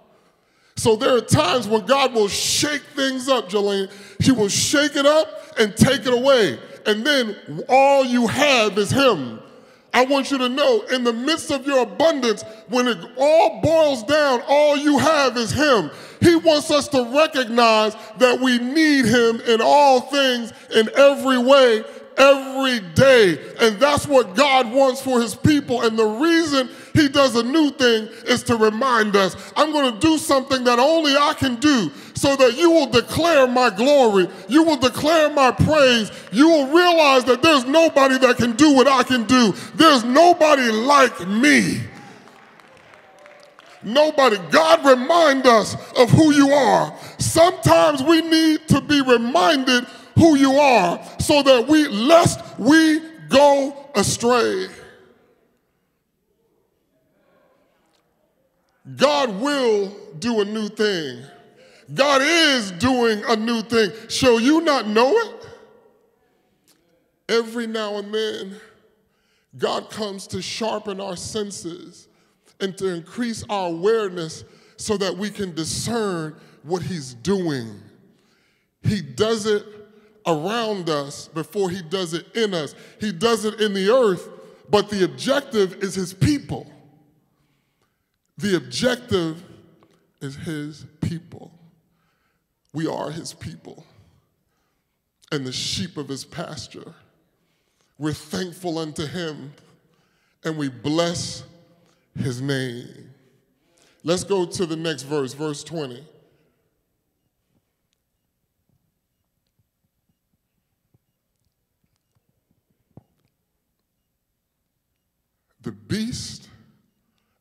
So 0.78 0.96
there 0.96 1.16
are 1.16 1.22
times 1.22 1.68
when 1.68 1.86
God 1.86 2.14
will 2.14 2.28
shake 2.28 2.82
things 2.96 3.30
up, 3.30 3.50
Jolene. 3.50 3.90
He 4.20 4.32
will 4.32 4.50
shake 4.50 4.96
it 4.96 5.06
up 5.06 5.28
and 5.58 5.76
take 5.76 6.06
it 6.06 6.14
away. 6.14 6.60
And 6.86 7.06
then 7.06 7.64
all 7.70 8.06
you 8.06 8.28
have 8.28 8.78
is 8.78 8.92
Him. 8.92 9.40
I 9.94 10.04
want 10.04 10.30
you 10.30 10.38
to 10.40 10.50
know 10.50 10.82
in 10.92 11.06
the 11.06 11.14
midst 11.14 11.52
of 11.52 11.66
your 11.66 11.84
abundance, 11.84 12.44
when 12.68 12.90
it 12.90 12.98
all 13.18 13.62
boils 13.62 14.04
down, 14.04 14.42
all 14.46 14.76
you 14.76 14.98
have 14.98 15.38
is 15.38 15.52
Him. 15.52 15.90
He 16.20 16.36
wants 16.36 16.70
us 16.70 16.90
to 16.90 17.04
recognize 17.18 17.96
that 18.18 18.42
we 18.42 18.58
need 18.60 19.06
Him 19.06 19.40
in 19.42 19.62
all 19.62 20.02
things, 20.02 20.52
in 20.76 20.90
every 20.98 21.38
way, 21.38 21.86
every 22.18 22.80
day. 22.94 23.40
And 23.60 23.80
that's 23.80 24.08
what 24.08 24.36
God 24.36 24.72
wants 24.72 25.02
for 25.02 25.22
His 25.22 25.36
people. 25.36 25.82
And 25.82 25.98
the 25.98 26.06
reason 26.06 26.70
He 26.94 27.08
does 27.08 27.36
a 27.36 27.44
new 27.44 27.72
thing 27.72 28.08
is 28.28 28.44
to 28.44 28.56
remind 28.56 29.16
us 29.16 29.36
I'm 29.56 29.72
going 29.72 29.94
to 29.94 30.00
do 30.00 30.18
something 30.18 30.64
that 30.64 30.80
only 30.80 31.16
I 31.16 31.34
can 31.34 31.56
do 31.56 31.92
so 32.14 32.36
that 32.36 32.58
you 32.58 32.72
will 32.72 32.88
declare 32.88 33.48
my 33.48 33.70
glory. 33.70 34.28
You 34.48 34.64
will 34.64 34.78
declare 34.78 35.30
my 35.30 35.52
praise. 35.52 36.12
You 36.32 36.48
will 36.50 36.68
realize 36.68 37.26
that 37.26 37.42
there's 37.42 37.66
nobody 37.66 38.18
that 38.20 38.38
can 38.38 38.56
do 38.56 38.74
what 38.74 38.88
I 38.88 39.04
can 39.04 39.26
do. 39.26 39.54
There's 39.76 40.04
nobody 40.04 40.72
like 40.72 41.28
me. 41.28 41.82
Nobody. 43.84 44.38
God 44.50 44.84
remind 44.84 45.46
us 45.46 45.76
of 45.96 46.10
who 46.10 46.34
you 46.34 46.50
are. 46.50 46.98
Sometimes 47.20 48.02
we 48.02 48.22
need 48.22 48.68
to 48.70 48.82
be 48.82 49.00
reminded 49.02 49.86
who 50.16 50.36
you 50.36 50.54
are 50.54 51.02
so 51.20 51.44
that 51.44 51.68
we, 51.68 51.88
lest 51.88 52.40
we 52.58 53.00
go 53.30 53.90
astray. 53.96 54.68
God 58.96 59.42
will 59.42 59.96
do 60.20 60.42
a 60.42 60.46
new 60.46 60.70
thing. 60.70 61.24
God 61.94 62.22
is 62.24 62.72
doing 62.72 63.24
a 63.28 63.36
new 63.36 63.62
thing. 63.62 63.92
Shall 64.10 64.40
you 64.40 64.62
not 64.62 64.88
know 64.88 65.12
it? 65.12 65.48
Every 67.28 67.68
now 67.68 67.98
and 67.98 68.14
then, 68.14 68.56
God 69.58 69.90
comes 69.90 70.28
to 70.28 70.42
sharpen 70.42 71.00
our 71.00 71.16
senses 71.16 72.08
and 72.60 72.78
to 72.78 72.88
increase 72.88 73.44
our 73.50 73.70
awareness 73.70 74.44
so 74.78 74.98
that 74.98 75.18
we 75.18 75.30
can 75.30 75.54
discern 75.56 76.36
what 76.64 76.82
He's 76.82 77.14
doing. 77.16 77.82
He 78.84 79.02
does 79.02 79.46
it 79.46 79.66
around 80.28 80.90
us 80.90 81.28
before 81.28 81.70
He 81.70 81.82
does 81.82 82.14
it 82.14 82.36
in 82.36 82.54
us. 82.54 82.76
He 83.00 83.12
does 83.12 83.46
it 83.46 83.60
in 83.62 83.74
the 83.74 83.90
earth, 83.90 84.30
but 84.70 84.90
the 84.90 85.04
objective 85.04 85.84
is 85.84 85.96
His 85.96 86.14
people. 86.14 86.72
The 88.38 88.58
objective 88.58 89.44
is 90.22 90.36
His 90.36 90.86
people. 91.02 91.52
We 92.76 92.88
are 92.88 93.10
his 93.10 93.34
people 93.34 93.86
and 95.32 95.48
the 95.48 95.54
sheep 95.54 95.96
of 95.96 96.10
his 96.10 96.26
pasture. 96.26 96.94
We're 97.98 98.12
thankful 98.12 98.78
unto 98.78 99.08
him 99.08 99.54
and 100.44 100.58
we 100.58 100.68
bless 100.68 101.46
his 102.20 102.42
name. 102.42 103.12
Let's 104.04 104.26
go 104.26 104.46
to 104.46 104.66
the 104.66 104.76
next 104.76 105.04
verse, 105.04 105.34
verse 105.34 105.64
20. 105.64 106.06
The 115.66 115.72
beast 115.72 116.48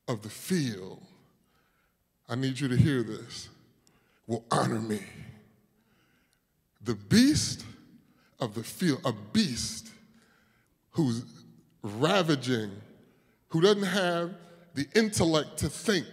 of 0.08 0.22
the 0.22 0.30
field, 0.30 1.02
I 2.26 2.34
need 2.36 2.58
you 2.58 2.68
to 2.68 2.76
hear 2.76 3.02
this, 3.02 3.50
will 4.26 4.46
honor 4.50 4.80
me. 4.80 5.00
The 6.82 6.94
beast 6.94 7.66
of 8.40 8.54
the 8.54 8.62
field, 8.62 9.02
a 9.04 9.12
beast 9.12 9.90
who's 10.92 11.22
ravaging, 11.82 12.70
who 13.48 13.60
doesn't 13.60 13.82
have 13.82 14.32
the 14.72 14.88
intellect 14.94 15.58
to 15.58 15.68
think, 15.68 16.06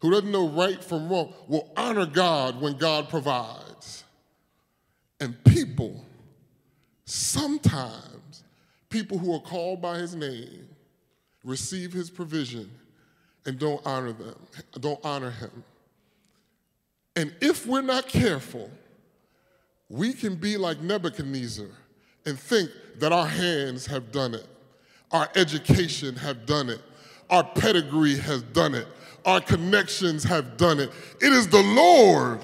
who 0.00 0.12
doesn't 0.12 0.32
know 0.32 0.48
right 0.48 0.82
from 0.82 1.10
wrong, 1.10 1.34
will 1.46 1.70
honor 1.76 2.06
God 2.06 2.58
when 2.58 2.78
God 2.78 3.10
provides. 3.10 4.04
And 5.20 5.44
people, 5.44 6.06
sometimes, 7.04 8.44
people 8.88 9.18
who 9.18 9.34
are 9.34 9.42
called 9.42 9.82
by 9.82 9.98
his 9.98 10.14
name, 10.14 10.68
receive 11.44 11.92
his 11.92 12.10
provision 12.10 12.70
and 13.46 13.58
don't 13.58 13.84
honor 13.86 14.12
them, 14.12 14.34
don't 14.80 15.00
honor 15.04 15.30
him. 15.30 15.64
And 17.16 17.34
if 17.40 17.66
we're 17.66 17.82
not 17.82 18.08
careful, 18.08 18.70
we 19.88 20.12
can 20.12 20.34
be 20.34 20.56
like 20.56 20.80
Nebuchadnezzar 20.80 21.68
and 22.26 22.38
think 22.38 22.70
that 22.98 23.12
our 23.12 23.26
hands 23.26 23.86
have 23.86 24.10
done 24.10 24.34
it, 24.34 24.46
our 25.12 25.28
education 25.36 26.16
have 26.16 26.46
done 26.46 26.70
it, 26.70 26.80
our 27.30 27.44
pedigree 27.44 28.16
has 28.16 28.42
done 28.42 28.74
it, 28.74 28.86
our 29.24 29.40
connections 29.40 30.24
have 30.24 30.56
done 30.56 30.80
it. 30.80 30.90
It 31.20 31.32
is 31.32 31.48
the 31.48 31.62
Lord 31.62 32.40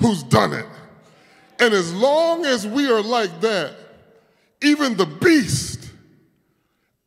who's 0.00 0.22
done 0.22 0.52
it. 0.52 0.66
And 1.58 1.72
as 1.74 1.92
long 1.94 2.44
as 2.44 2.66
we 2.66 2.90
are 2.90 3.02
like 3.02 3.40
that, 3.40 3.74
even 4.62 4.96
the 4.96 5.06
beast 5.06 5.71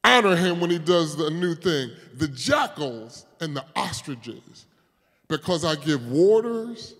honor 0.05 0.35
him 0.35 0.59
when 0.59 0.69
he 0.69 0.79
does 0.79 1.15
the 1.15 1.29
new 1.29 1.55
thing. 1.55 1.91
The 2.15 2.27
jackals 2.27 3.25
and 3.39 3.55
the 3.55 3.65
ostriches, 3.75 4.65
because 5.27 5.65
I 5.65 5.75
give 5.75 6.05
waters 6.07 6.95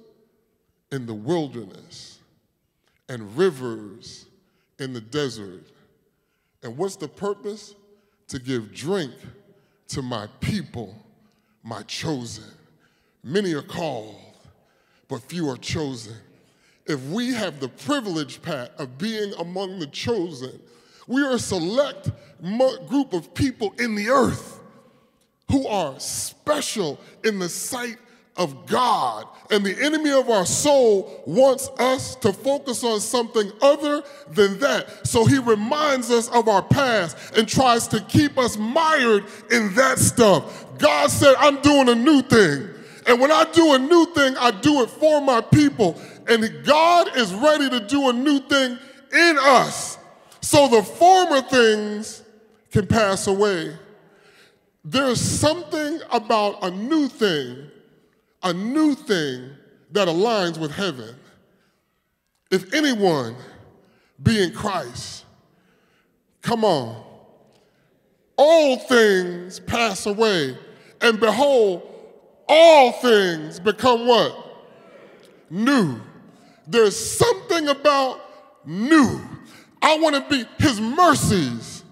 in 0.92 1.06
the 1.06 1.14
wilderness 1.14 2.20
and 3.10 3.36
rivers 3.38 4.26
in 4.80 4.94
the 4.94 5.02
desert. 5.02 5.64
And 6.64 6.78
what's 6.78 6.96
the 6.96 7.08
purpose? 7.08 7.76
To 8.30 8.40
give 8.40 8.74
drink 8.74 9.14
to 9.90 10.02
my 10.02 10.28
people, 10.40 10.96
my 11.64 11.84
chosen. 11.84 12.52
Many 13.24 13.54
are 13.54 13.62
called, 13.62 14.16
but 15.08 15.22
few 15.22 15.48
are 15.50 15.58
chosen. 15.58 16.16
If 16.88 17.04
we 17.10 17.34
have 17.34 17.60
the 17.60 17.70
privilege, 17.70 18.42
Pat, 18.42 18.72
of 18.80 18.98
being 18.98 19.32
among 19.40 19.80
the 19.80 19.88
chosen, 19.88 20.60
we 21.08 21.22
are 21.24 21.34
a 21.34 21.40
select 21.40 22.12
group 22.88 23.14
of 23.14 23.34
people 23.34 23.74
in 23.80 23.96
the 23.96 24.10
earth 24.10 24.60
who 25.52 25.68
are 25.68 26.00
special 26.00 27.00
in 27.24 27.40
the 27.40 27.50
sight 27.50 27.98
of 28.38 28.66
God. 28.66 29.28
And 29.52 29.66
the 29.66 29.80
enemy 29.82 30.12
of 30.12 30.30
our 30.30 30.46
soul 30.46 31.24
wants 31.26 31.70
us 31.78 32.16
to 32.18 32.34
focus 32.34 32.84
on 32.84 33.00
something 33.00 33.52
other 33.62 34.04
than 34.32 34.60
that. 34.60 35.08
So 35.08 35.26
he 35.26 35.38
reminds 35.38 36.10
us 36.12 36.28
of 36.30 36.48
our 36.48 36.64
past 36.64 37.38
and 37.38 37.48
tries 37.48 37.88
to 37.90 38.02
keep 38.02 38.38
us 38.38 38.58
mired 38.58 39.26
in 39.52 39.74
that 39.76 40.00
stuff. 40.00 40.78
God 40.78 41.10
said, 41.10 41.36
I'm 41.38 41.62
doing 41.62 41.90
a 41.90 41.96
new 41.96 42.22
thing. 42.22 42.70
And 43.08 43.22
when 43.22 43.32
I 43.32 43.46
do 43.54 43.76
a 43.76 43.80
new 43.80 44.08
thing, 44.14 44.36
I 44.38 44.50
do 44.50 44.82
it 44.82 44.90
for 44.90 45.22
my 45.22 45.40
people. 45.40 46.02
And 46.28 46.66
God 46.66 47.16
is 47.16 47.34
ready 47.36 47.70
to 47.70 47.80
do 47.80 48.10
a 48.10 48.14
new 48.14 48.40
thing 48.40 48.80
in 49.14 49.38
us. 49.40 50.00
So 50.46 50.68
the 50.68 50.84
former 50.84 51.42
things 51.42 52.22
can 52.70 52.86
pass 52.86 53.26
away. 53.26 53.76
There's 54.84 55.20
something 55.20 56.00
about 56.12 56.64
a 56.64 56.70
new 56.70 57.08
thing, 57.08 57.72
a 58.44 58.54
new 58.54 58.94
thing 58.94 59.50
that 59.90 60.08
aligns 60.08 60.60
with 60.60 60.70
heaven. 60.70 61.16
If 62.52 62.76
anyone 62.76 63.36
be 64.22 64.44
in 64.44 64.54
Christ, 64.54 65.26
come 66.44 66.64
on. 66.64 67.04
All 68.38 68.78
things 68.78 69.60
pass 69.60 70.06
away, 70.06 70.56
and 71.02 71.20
behold, 71.20 71.82
all 72.48 72.92
things 72.92 73.60
become 73.60 74.06
what? 74.06 74.38
New. 75.50 76.00
There's 76.68 77.18
something 77.18 77.68
about 77.68 78.22
new. 78.64 79.35
I 79.86 80.00
want 80.00 80.16
to 80.16 80.22
be, 80.28 80.46
his 80.58 80.82
mercies, 80.82 81.84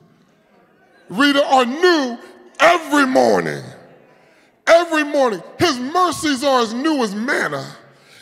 reader, 1.09 1.43
are 1.43 1.63
new 1.63 2.17
every 2.59 3.05
morning. 3.05 3.61
Every 4.65 5.03
morning. 5.03 5.43
His 5.59 5.77
mercies 5.77 6.43
are 6.43 6.61
as 6.61 6.73
new 6.73 7.03
as 7.03 7.13
manna. 7.13 7.77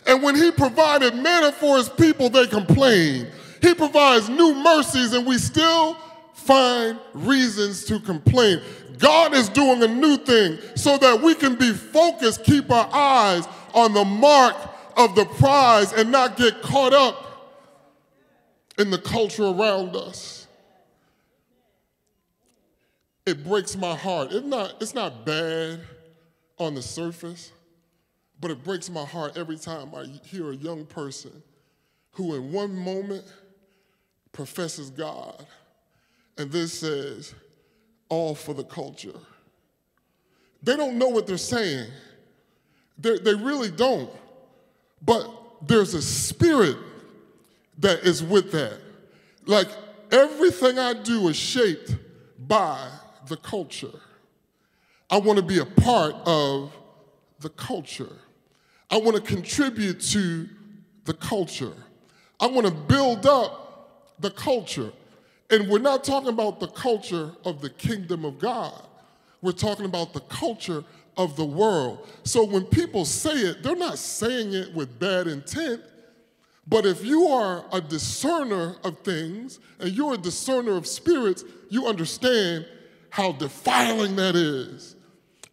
And 0.05 0.21
when 0.21 0.35
he 0.35 0.51
provided 0.51 1.15
manna 1.15 1.53
for 1.53 1.77
his 1.77 1.87
people, 1.87 2.29
they 2.29 2.47
complained. 2.47 3.31
He 3.61 3.73
provides 3.73 4.27
new 4.27 4.53
mercies, 4.55 5.13
and 5.13 5.25
we 5.25 5.37
still 5.37 5.95
find 6.33 6.99
reasons 7.13 7.85
to 7.85 8.01
complain. 8.01 8.61
God 8.97 9.33
is 9.33 9.47
doing 9.47 9.81
a 9.83 9.87
new 9.87 10.17
thing 10.17 10.59
so 10.75 10.97
that 10.97 11.21
we 11.21 11.33
can 11.33 11.55
be 11.55 11.71
focused, 11.71 12.43
keep 12.43 12.69
our 12.69 12.89
eyes 12.91 13.47
on 13.73 13.93
the 13.93 14.03
mark 14.03 14.53
of 14.97 15.15
the 15.15 15.23
prize, 15.23 15.93
and 15.93 16.11
not 16.11 16.35
get 16.35 16.61
caught 16.61 16.91
up 16.91 17.30
in 18.77 18.89
the 18.89 18.97
culture 18.97 19.45
around 19.45 19.95
us. 19.95 20.47
It 23.25 23.43
breaks 23.43 23.75
my 23.75 23.95
heart. 23.95 24.31
It's 24.31 24.45
not, 24.45 24.75
it's 24.81 24.95
not 24.95 25.25
bad 25.25 25.81
on 26.57 26.75
the 26.75 26.81
surface, 26.81 27.51
but 28.39 28.51
it 28.51 28.63
breaks 28.63 28.89
my 28.89 29.05
heart 29.05 29.37
every 29.37 29.57
time 29.57 29.93
I 29.95 30.05
hear 30.25 30.51
a 30.51 30.55
young 30.55 30.85
person 30.85 31.43
who, 32.13 32.35
in 32.35 32.51
one 32.51 32.75
moment, 32.75 33.25
professes 34.31 34.89
God 34.89 35.45
and 36.37 36.51
this 36.51 36.79
says, 36.79 37.35
all 38.09 38.35
for 38.35 38.53
the 38.53 38.63
culture. 38.63 39.19
They 40.63 40.75
don't 40.75 40.97
know 40.97 41.09
what 41.09 41.27
they're 41.27 41.37
saying. 41.37 41.87
They're, 42.97 43.19
they 43.19 43.33
really 43.33 43.71
don't. 43.71 44.09
But 45.03 45.29
there's 45.61 45.93
a 45.93 46.01
spirit 46.01 46.77
that 47.81 47.99
is 47.99 48.23
with 48.23 48.51
that. 48.51 48.79
Like 49.45 49.67
everything 50.11 50.79
I 50.79 50.93
do 50.93 51.27
is 51.27 51.35
shaped 51.35 51.95
by 52.39 52.89
the 53.27 53.37
culture. 53.37 53.99
I 55.09 55.17
want 55.17 55.37
to 55.37 55.43
be 55.43 55.59
a 55.59 55.65
part 55.65 56.15
of 56.25 56.73
the 57.39 57.49
culture. 57.49 58.15
I 58.89 58.97
want 58.97 59.15
to 59.15 59.21
contribute 59.21 59.99
to 60.11 60.47
the 61.05 61.13
culture. 61.13 61.73
I 62.39 62.47
want 62.47 62.67
to 62.67 62.73
build 62.73 63.25
up 63.25 64.15
the 64.19 64.31
culture. 64.31 64.91
And 65.49 65.67
we're 65.67 65.79
not 65.79 66.03
talking 66.03 66.29
about 66.29 66.59
the 66.59 66.67
culture 66.67 67.31
of 67.43 67.61
the 67.61 67.69
kingdom 67.69 68.23
of 68.23 68.39
God. 68.39 68.87
We're 69.41 69.51
talking 69.51 69.85
about 69.85 70.13
the 70.13 70.21
culture 70.21 70.83
of 71.17 71.35
the 71.35 71.45
world. 71.45 72.07
So 72.23 72.45
when 72.45 72.63
people 72.65 73.05
say 73.05 73.31
it, 73.31 73.63
they're 73.63 73.75
not 73.75 73.97
saying 73.97 74.53
it 74.53 74.73
with 74.73 74.97
bad 74.99 75.27
intent. 75.27 75.81
But 76.67 76.85
if 76.85 77.03
you 77.03 77.27
are 77.27 77.65
a 77.71 77.81
discerner 77.81 78.75
of 78.83 78.99
things 78.99 79.59
and 79.79 79.91
you're 79.91 80.13
a 80.13 80.17
discerner 80.17 80.77
of 80.77 80.85
spirits, 80.85 81.43
you 81.69 81.87
understand 81.87 82.67
how 83.09 83.31
defiling 83.33 84.15
that 84.15 84.35
is. 84.35 84.95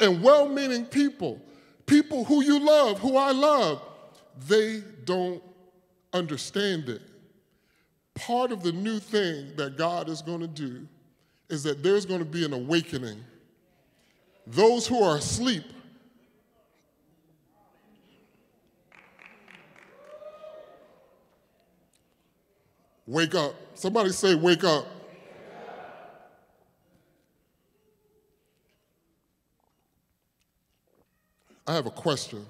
And 0.01 0.23
well 0.23 0.49
meaning 0.49 0.85
people, 0.85 1.40
people 1.87 2.25
who 2.25 2.42
you 2.42 2.61
love, 2.61 3.01
who 3.01 3.16
I 3.16 3.33
love, 3.33 3.83
they 4.47 4.83
don't 5.05 5.42
understand 6.12 6.88
it. 6.88 7.03
Part 8.14 8.53
of 8.53 8.62
the 8.62 8.73
new 8.73 8.99
thing 8.99 9.57
that 9.57 9.77
God 9.77 10.09
is 10.09 10.23
going 10.23 10.40
to 10.40 10.47
do 10.47 10.87
is 11.49 11.62
that 11.62 11.83
there's 11.83 12.05
going 12.05 12.21
to 12.21 12.27
be 12.27 12.44
an 12.44 12.53
awakening. 12.53 13.25
Those 14.47 14.87
who 14.87 15.03
are 15.03 15.16
asleep 15.16 15.64
Wake 23.09 23.35
up. 23.35 23.55
Somebody 23.73 24.11
say, 24.11 24.35
Wake 24.35 24.64
up. 24.64 24.87
I 31.66 31.75
have 31.75 31.87
a 31.87 31.90
question. 31.90 32.44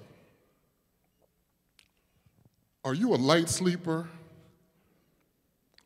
Are 2.83 2.93
you 2.93 3.13
a 3.13 3.15
light 3.15 3.47
sleeper 3.47 4.09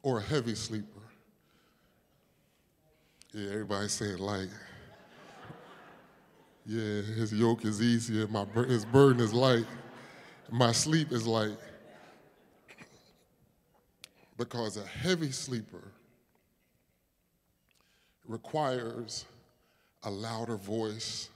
or 0.02 0.18
a 0.18 0.22
heavy 0.22 0.56
sleeper? 0.56 1.02
Yeah, 3.32 3.52
everybody's 3.52 3.92
saying 3.92 4.18
light. 4.18 4.50
Yeah, 6.66 7.02
his 7.02 7.32
yoke 7.32 7.66
is 7.66 7.80
easier, 7.82 8.28
my, 8.28 8.46
his 8.68 8.86
burden 8.86 9.22
is 9.22 9.34
light, 9.34 9.66
my 10.50 10.72
sleep 10.72 11.12
is 11.12 11.28
light 11.28 11.58
because 14.44 14.76
a 14.76 14.86
heavy 14.86 15.32
sleeper 15.32 15.82
requires 18.28 19.24
a 20.04 20.12
louder 20.12 20.58
voice 20.58 21.30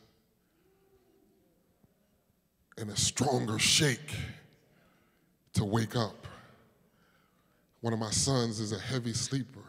and 2.78 2.90
a 2.90 2.98
stronger 2.98 3.58
shake 3.60 4.14
to 5.54 5.64
wake 5.64 5.96
up. 5.96 6.28
One 7.80 7.94
of 7.94 8.00
my 8.00 8.12
sons 8.12 8.60
is 8.60 8.74
a 8.74 8.80
heavy 8.80 9.14
sleeper. 9.14 9.64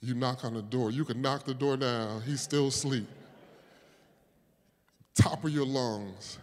You 0.00 0.14
knock 0.14 0.44
on 0.44 0.54
the 0.54 0.62
door, 0.62 0.90
you 0.90 1.04
can 1.04 1.22
knock 1.22 1.44
the 1.44 1.54
door 1.54 1.76
down, 1.76 2.20
he's 2.22 2.40
still 2.40 2.66
asleep. 2.66 3.06
Top 5.14 5.44
of 5.44 5.50
your 5.50 5.66
lungs, 5.66 6.38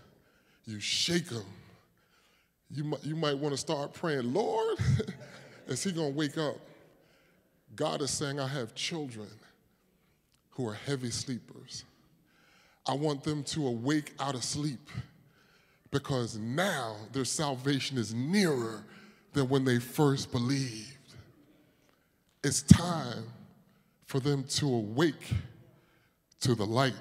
you 0.64 0.80
shake 0.80 1.30
him. 1.30 1.44
You 2.70 2.86
might, 2.86 3.04
you 3.04 3.18
might 3.18 3.38
want 3.38 3.54
to 3.54 3.58
start 3.58 3.94
praying, 3.94 4.34
Lord, 4.34 4.78
Is 5.72 5.86
he 5.86 5.94
going 5.94 6.12
to 6.12 6.18
wake 6.18 6.38
up? 6.38 6.58
God 7.78 8.02
is 8.02 8.12
saying, 8.12 8.42
I 8.42 8.48
have 8.48 8.76
children 8.76 9.30
who 10.50 10.68
are 10.68 10.74
heavy 10.74 11.10
sleepers. 11.10 11.86
I 12.86 12.94
want 12.94 13.24
them 13.24 13.42
to 13.46 13.68
awake 13.68 14.14
out 14.20 14.36
of 14.36 14.44
sleep 14.44 14.90
because 15.90 16.38
now 16.38 16.98
their 17.14 17.24
salvation 17.24 17.98
is 17.98 18.14
nearer 18.14 18.84
than 19.32 19.48
when 19.48 19.64
they 19.64 19.80
first 19.80 20.34
believed. 20.34 20.98
It's 22.44 22.64
time 22.64 23.24
for 24.08 24.20
them 24.20 24.44
to 24.44 24.68
awake 24.68 25.34
to 26.42 26.54
the 26.54 26.66
light. 26.66 26.94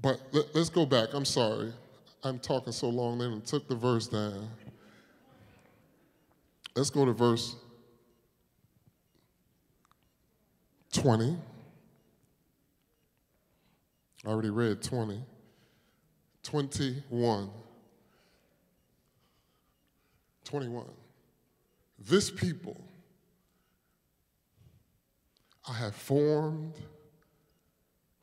But 0.00 0.20
let, 0.30 0.54
us 0.54 0.70
go 0.70 0.86
back. 0.86 1.08
I'm 1.14 1.24
sorry. 1.24 1.72
I'm 2.22 2.38
talking 2.38 2.72
so 2.72 2.88
long, 2.88 3.18
then 3.18 3.40
took 3.44 3.66
the 3.66 3.74
verse 3.74 4.06
down. 4.06 4.48
Let's 6.78 6.90
go 6.90 7.04
to 7.04 7.12
verse 7.12 7.56
20. 10.92 11.36
I 14.24 14.28
already 14.28 14.50
read 14.50 14.80
20. 14.80 15.20
21. 16.44 17.50
21. 20.44 20.84
This 21.98 22.30
people 22.30 22.80
I 25.68 25.72
have 25.72 25.96
formed 25.96 26.74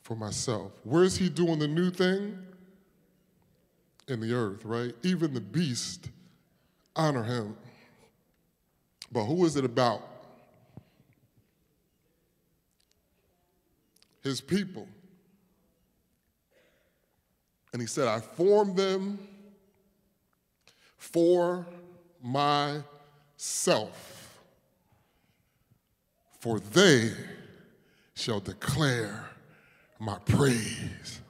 for 0.02 0.15
myself. 0.15 0.72
Where's 0.86 1.18
he 1.18 1.28
doing 1.28 1.60
the 1.60 1.68
new 1.68 1.91
thing? 1.91 2.39
In 4.08 4.22
the 4.22 4.34
earth, 4.34 4.63
right? 4.63 4.94
Even 5.04 5.34
the 5.34 5.41
beast 5.41 6.10
honor 6.96 7.24
him. 7.24 7.58
But 9.12 9.26
who 9.26 9.46
is 9.46 9.56
it 9.56 9.65
about? 9.65 10.02
His 14.24 14.41
people. 14.41 14.88
And 17.72 17.82
he 17.82 17.88
said, 17.88 18.08
I 18.08 18.20
formed 18.20 18.78
them 18.78 19.20
for 20.98 21.65
myself, 22.22 22.84
for 26.39 26.60
they 26.60 27.12
shall 28.15 28.39
declare 28.39 29.30
my 30.00 30.18
praise. 30.26 31.22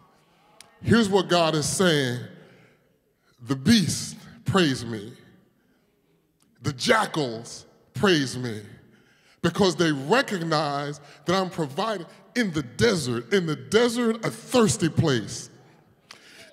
Here's 0.81 1.09
what 1.09 1.27
God 1.27 1.55
is 1.55 1.67
saying 1.67 2.19
the 3.41 3.55
beast 3.55 4.15
praise 4.45 4.85
me, 4.85 5.11
the 6.65 6.73
jackals 6.73 7.67
praise 7.93 8.37
me, 8.37 8.59
because 9.43 9.75
they 9.75 9.91
recognize 9.91 10.99
that 11.25 11.35
I'm 11.35 11.51
providing 11.51 12.07
in 12.35 12.51
the 12.51 12.63
desert, 12.63 13.31
in 13.31 13.45
the 13.45 13.55
desert, 13.55 14.25
a 14.25 14.31
thirsty 14.31 14.89
place. 14.89 15.51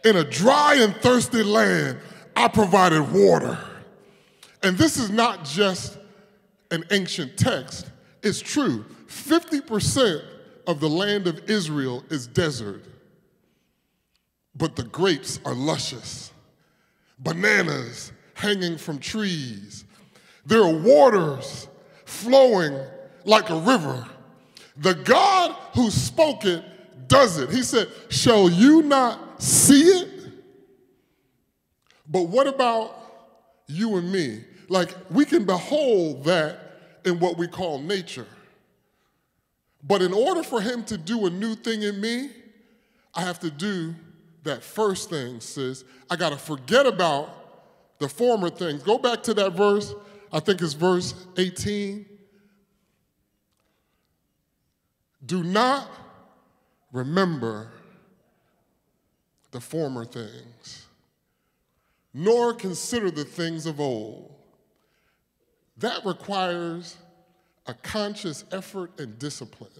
In 0.04 0.16
a 0.16 0.24
dry 0.24 0.76
and 0.80 0.94
thirsty 0.96 1.42
land, 1.42 1.98
I 2.36 2.48
provided 2.48 3.10
water. 3.10 3.58
And 4.62 4.76
this 4.76 4.98
is 4.98 5.10
not 5.10 5.46
just 5.46 5.98
an 6.70 6.84
ancient 6.90 7.38
text, 7.38 7.90
it's 8.22 8.40
true. 8.40 8.84
50% 9.06 10.22
of 10.66 10.78
the 10.78 10.88
land 10.88 11.26
of 11.26 11.50
Israel 11.50 12.04
is 12.10 12.26
desert, 12.26 12.84
but 14.54 14.76
the 14.76 14.84
grapes 14.84 15.40
are 15.46 15.54
luscious, 15.54 16.32
bananas 17.18 18.12
hanging 18.34 18.76
from 18.76 18.98
trees. 18.98 19.84
There 20.44 20.62
are 20.62 20.74
waters 20.74 21.68
flowing 22.04 22.78
like 23.24 23.50
a 23.50 23.58
river. 23.58 24.06
The 24.76 24.94
God 24.94 25.56
who 25.74 25.90
spoke 25.90 26.44
it 26.44 26.64
does 27.08 27.38
it. 27.38 27.50
He 27.50 27.62
said, 27.62 27.88
Shall 28.08 28.48
you 28.48 28.82
not 28.82 29.42
see 29.42 29.82
it? 29.82 30.08
But 32.08 32.22
what 32.22 32.46
about 32.46 32.94
you 33.66 33.96
and 33.96 34.10
me? 34.10 34.44
Like, 34.68 34.94
we 35.10 35.24
can 35.24 35.44
behold 35.44 36.24
that 36.24 36.58
in 37.04 37.18
what 37.18 37.36
we 37.36 37.46
call 37.46 37.78
nature. 37.78 38.26
But 39.82 40.02
in 40.02 40.12
order 40.12 40.42
for 40.42 40.60
him 40.60 40.84
to 40.84 40.96
do 40.96 41.26
a 41.26 41.30
new 41.30 41.54
thing 41.54 41.82
in 41.82 42.00
me, 42.00 42.30
I 43.14 43.22
have 43.22 43.40
to 43.40 43.50
do 43.50 43.94
that 44.44 44.62
first 44.62 45.10
thing, 45.10 45.40
sis. 45.40 45.84
I 46.10 46.16
got 46.16 46.30
to 46.30 46.36
forget 46.36 46.86
about 46.86 47.98
the 47.98 48.08
former 48.08 48.50
things. 48.50 48.82
Go 48.82 48.98
back 48.98 49.22
to 49.24 49.34
that 49.34 49.52
verse. 49.52 49.94
I 50.32 50.40
think 50.40 50.62
it's 50.62 50.72
verse 50.72 51.14
18. 51.36 52.06
Do 55.24 55.44
not 55.44 55.88
remember 56.92 57.70
the 59.50 59.60
former 59.60 60.04
things, 60.04 60.86
nor 62.14 62.54
consider 62.54 63.10
the 63.10 63.24
things 63.24 63.66
of 63.66 63.80
old. 63.80 64.34
That 65.76 66.04
requires 66.04 66.96
a 67.66 67.74
conscious 67.74 68.44
effort 68.50 68.98
and 68.98 69.18
discipline 69.18 69.70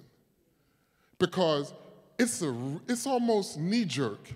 because 1.18 1.72
it's, 2.18 2.42
a, 2.42 2.80
it's 2.88 3.06
almost 3.06 3.58
knee 3.58 3.84
jerk. 3.84 4.28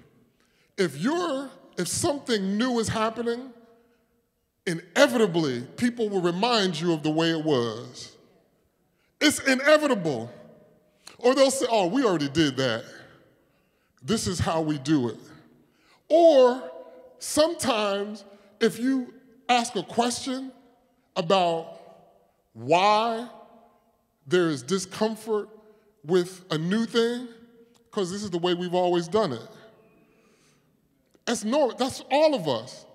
If 0.76 0.98
you're, 0.98 1.50
if 1.76 1.88
something 1.88 2.58
new 2.58 2.78
is 2.78 2.88
happening, 2.88 3.50
inevitably 4.66 5.62
people 5.76 6.08
will 6.08 6.20
remind 6.20 6.80
you 6.80 6.92
of 6.92 7.02
the 7.02 7.10
way 7.10 7.30
it 7.30 7.44
was. 7.44 8.16
It's 9.20 9.38
inevitable. 9.40 10.30
Or 11.18 11.34
they'll 11.34 11.50
say, 11.50 11.66
oh, 11.70 11.86
we 11.86 12.04
already 12.04 12.28
did 12.28 12.56
that. 12.56 12.84
This 14.02 14.26
is 14.26 14.38
how 14.38 14.60
we 14.60 14.78
do 14.78 15.08
it. 15.08 15.16
Or 16.08 16.70
sometimes 17.18 18.24
if 18.60 18.78
you 18.78 19.12
ask 19.48 19.74
a 19.76 19.82
question 19.82 20.52
about 21.16 21.80
why 22.52 23.28
there 24.26 24.48
is 24.48 24.62
discomfort 24.62 25.48
with 26.04 26.44
a 26.50 26.58
new 26.58 26.86
thing, 26.86 27.28
because 27.84 28.10
this 28.10 28.22
is 28.22 28.30
the 28.30 28.38
way 28.38 28.54
we've 28.54 28.74
always 28.74 29.08
done 29.08 29.32
it. 29.32 29.48
That's 31.24 31.44
normal. 31.44 31.76
That's 31.76 32.02
all 32.10 32.34
of 32.34 32.46
us. 32.46 32.85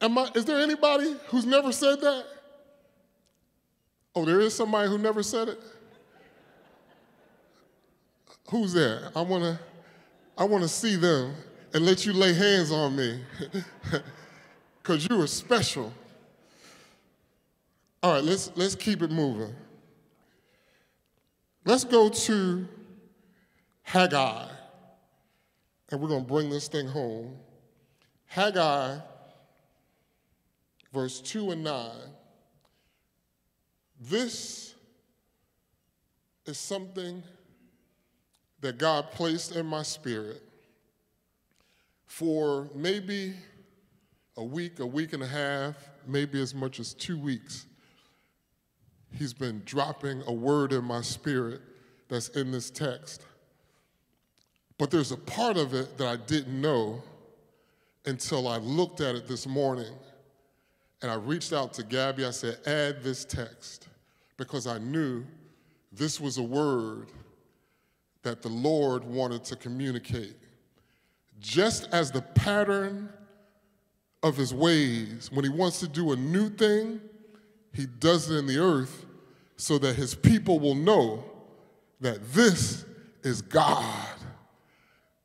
Am 0.00 0.16
I, 0.16 0.30
is 0.34 0.44
there 0.44 0.60
anybody 0.60 1.16
who's 1.28 1.44
never 1.44 1.72
said 1.72 2.00
that? 2.00 2.24
Oh, 4.14 4.24
there 4.24 4.40
is 4.40 4.54
somebody 4.54 4.88
who 4.88 4.98
never 4.98 5.22
said 5.22 5.48
it? 5.48 5.60
Who's 8.50 8.72
there? 8.72 9.10
I 9.14 9.20
want 9.22 9.44
to 9.44 9.58
I 10.38 10.44
want 10.44 10.62
to 10.62 10.68
see 10.68 10.94
them 10.94 11.34
and 11.74 11.84
let 11.84 12.06
you 12.06 12.12
lay 12.12 12.32
hands 12.32 12.70
on 12.70 12.94
me 12.94 13.20
because 14.82 15.06
you 15.10 15.20
are 15.20 15.26
special. 15.26 15.92
All 18.02 18.14
right, 18.14 18.22
let's, 18.22 18.52
let's 18.54 18.76
keep 18.76 19.02
it 19.02 19.10
moving. 19.10 19.52
Let's 21.64 21.82
go 21.82 22.08
to 22.08 22.68
Haggai, 23.82 24.46
and 25.90 26.00
we're 26.00 26.08
going 26.08 26.22
to 26.22 26.28
bring 26.28 26.48
this 26.48 26.68
thing 26.68 26.86
home. 26.86 27.36
Haggai, 28.26 28.98
verse 30.98 31.20
2 31.20 31.52
and 31.52 31.62
9. 31.62 31.90
This 34.00 34.74
is 36.44 36.58
something 36.58 37.22
that 38.62 38.78
God 38.78 39.12
placed 39.12 39.54
in 39.54 39.64
my 39.64 39.84
spirit 39.84 40.42
for 42.06 42.68
maybe 42.74 43.32
a 44.36 44.42
week, 44.42 44.80
a 44.80 44.86
week 44.86 45.12
and 45.12 45.22
a 45.22 45.26
half, 45.28 45.76
maybe 46.04 46.42
as 46.42 46.52
much 46.52 46.80
as 46.80 46.94
two 46.94 47.16
weeks. 47.16 47.66
He's 49.12 49.32
been 49.32 49.62
dropping 49.64 50.24
a 50.26 50.32
word 50.32 50.72
in 50.72 50.82
my 50.82 51.02
spirit 51.02 51.60
that's 52.08 52.30
in 52.30 52.50
this 52.50 52.70
text. 52.70 53.24
But 54.78 54.90
there's 54.90 55.12
a 55.12 55.16
part 55.16 55.58
of 55.58 55.74
it 55.74 55.96
that 55.98 56.08
I 56.08 56.16
didn't 56.16 56.60
know 56.60 57.04
until 58.04 58.48
I 58.48 58.56
looked 58.56 59.00
at 59.00 59.14
it 59.14 59.28
this 59.28 59.46
morning. 59.46 59.94
And 61.02 61.10
I 61.10 61.14
reached 61.14 61.52
out 61.52 61.72
to 61.74 61.82
Gabby. 61.82 62.24
I 62.24 62.30
said, 62.30 62.58
add 62.66 63.02
this 63.02 63.24
text 63.24 63.88
because 64.36 64.66
I 64.66 64.78
knew 64.78 65.24
this 65.92 66.20
was 66.20 66.38
a 66.38 66.42
word 66.42 67.08
that 68.22 68.42
the 68.42 68.48
Lord 68.48 69.04
wanted 69.04 69.44
to 69.44 69.56
communicate. 69.56 70.36
Just 71.40 71.88
as 71.92 72.10
the 72.10 72.22
pattern 72.22 73.08
of 74.22 74.36
his 74.36 74.52
ways, 74.52 75.30
when 75.32 75.44
he 75.44 75.50
wants 75.50 75.78
to 75.80 75.88
do 75.88 76.12
a 76.12 76.16
new 76.16 76.50
thing, 76.50 77.00
he 77.72 77.86
does 77.86 78.30
it 78.30 78.36
in 78.36 78.46
the 78.46 78.58
earth 78.58 79.06
so 79.56 79.78
that 79.78 79.94
his 79.94 80.14
people 80.14 80.58
will 80.58 80.74
know 80.74 81.24
that 82.00 82.32
this 82.32 82.84
is 83.22 83.40
God. 83.40 84.06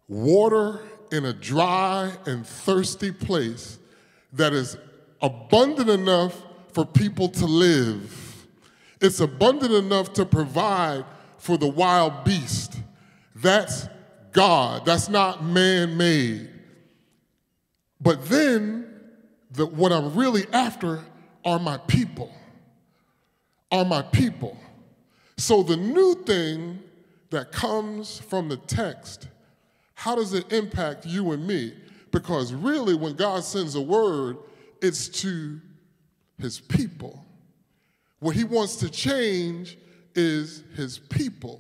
Water 0.08 0.82
in 1.12 1.26
a 1.26 1.34
dry 1.34 2.12
and 2.26 2.46
thirsty 2.46 3.12
place 3.12 3.80
that 4.34 4.54
is 4.54 4.78
abundant 5.24 5.90
enough 5.90 6.40
for 6.74 6.86
people 6.86 7.30
to 7.30 7.46
live. 7.46 8.46
It's 9.02 9.20
abundant 9.20 9.74
enough 9.74 10.14
to 10.14 10.26
provide 10.26 11.06
for 11.38 11.58
the 11.58 11.68
wild 11.68 12.24
beast. 12.24 12.76
That's 13.36 13.88
God. 14.34 14.86
That's 14.86 15.10
not 15.10 15.44
man 15.44 15.98
made. 15.98 16.50
But 18.00 18.26
then, 18.26 18.86
the, 19.52 19.66
what 19.66 19.92
I'm 19.92 20.14
really 20.14 20.46
after 20.52 21.02
are 21.46 21.60
my 21.60 21.78
people 21.78 22.32
are 23.74 23.84
my 23.84 24.04
people. 24.04 24.56
So 25.38 25.64
the 25.64 25.76
new 25.76 26.14
thing 26.26 26.80
that 27.32 27.52
comes 27.52 28.20
from 28.20 28.48
the 28.48 28.58
text, 28.58 29.28
how 29.96 30.16
does 30.16 30.34
it 30.34 30.54
impact 30.54 31.08
you 31.08 31.32
and 31.32 31.46
me? 31.46 31.74
Because 32.12 32.54
really, 32.54 32.94
when 32.94 33.16
God 33.16 33.44
sends 33.44 33.74
a 33.74 33.82
word, 33.82 34.38
it's 34.84 35.08
to 35.08 35.60
his 36.38 36.60
people. 36.60 37.24
What 38.20 38.36
he 38.36 38.44
wants 38.44 38.76
to 38.78 38.90
change 38.90 39.78
is 40.14 40.64
his 40.76 41.00
people. 41.00 41.60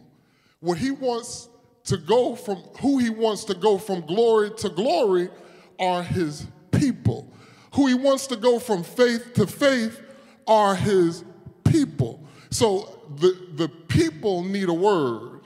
what 0.59 0.77
he 0.77 0.91
wants 0.91 1.49
to 1.83 1.97
go 1.97 2.35
from, 2.35 2.57
who 2.79 2.97
he 2.97 3.09
wants 3.09 3.43
to 3.45 3.53
go 3.53 3.77
from 3.77 3.99
glory 4.05 4.49
to 4.51 4.69
glory 4.69 5.29
are 5.77 6.01
his 6.03 6.47
people. 6.71 7.29
Who 7.73 7.87
he 7.87 7.93
wants 7.93 8.27
to 8.27 8.37
go 8.37 8.59
from 8.59 8.83
faith 8.83 9.33
to 9.33 9.45
faith 9.47 10.01
are 10.47 10.75
his 10.75 11.25
people. 11.65 12.23
So 12.49 13.01
the, 13.17 13.37
the 13.55 13.67
people 13.67 14.43
need 14.43 14.69
a 14.69 14.73
word. 14.73 15.41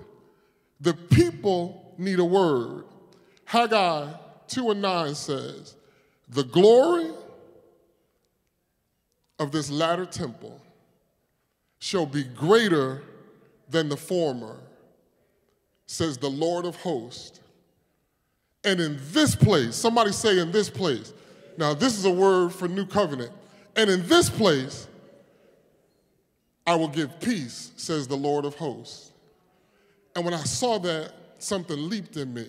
The 0.81 0.93
people 0.93 1.95
need 1.97 2.19
a 2.19 2.25
word. 2.25 2.83
Haggai 3.45 4.11
2 4.49 4.71
and 4.71 4.81
9 4.81 5.15
says, 5.15 5.75
The 6.29 6.43
glory 6.43 7.11
of 9.39 9.51
this 9.51 9.69
latter 9.69 10.05
temple 10.05 10.59
shall 11.79 12.05
be 12.05 12.23
greater 12.23 13.03
than 13.69 13.89
the 13.89 13.97
former, 13.97 14.57
says 15.85 16.17
the 16.17 16.29
Lord 16.29 16.65
of 16.65 16.75
hosts. 16.77 17.39
And 18.63 18.79
in 18.79 18.99
this 19.11 19.35
place, 19.35 19.75
somebody 19.75 20.11
say 20.11 20.39
in 20.39 20.51
this 20.51 20.69
place. 20.69 21.13
Now, 21.57 21.73
this 21.73 21.97
is 21.97 22.05
a 22.05 22.11
word 22.11 22.51
for 22.51 22.67
new 22.67 22.85
covenant. 22.85 23.31
And 23.75 23.89
in 23.89 24.07
this 24.07 24.29
place, 24.29 24.87
I 26.65 26.75
will 26.75 26.87
give 26.87 27.19
peace, 27.19 27.71
says 27.77 28.07
the 28.07 28.17
Lord 28.17 28.43
of 28.43 28.55
hosts. 28.55 29.11
And 30.15 30.25
when 30.25 30.33
I 30.33 30.43
saw 30.43 30.79
that, 30.79 31.13
something 31.39 31.89
leaped 31.89 32.17
in 32.17 32.33
me 32.33 32.47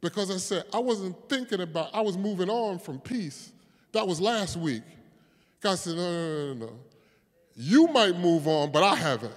because 0.00 0.30
I 0.30 0.36
said, 0.36 0.64
I 0.74 0.80
wasn't 0.80 1.16
thinking 1.28 1.60
about, 1.60 1.94
I 1.94 2.00
was 2.00 2.18
moving 2.18 2.50
on 2.50 2.78
from 2.78 2.98
peace. 2.98 3.52
That 3.92 4.06
was 4.06 4.20
last 4.20 4.56
week. 4.56 4.82
God 5.62 5.78
said, 5.78 5.96
no, 5.96 6.12
no, 6.12 6.54
no, 6.54 6.66
no. 6.66 6.72
You 7.54 7.86
might 7.86 8.18
move 8.18 8.48
on, 8.48 8.72
but 8.72 8.82
I 8.82 8.96
haven't. 8.96 9.32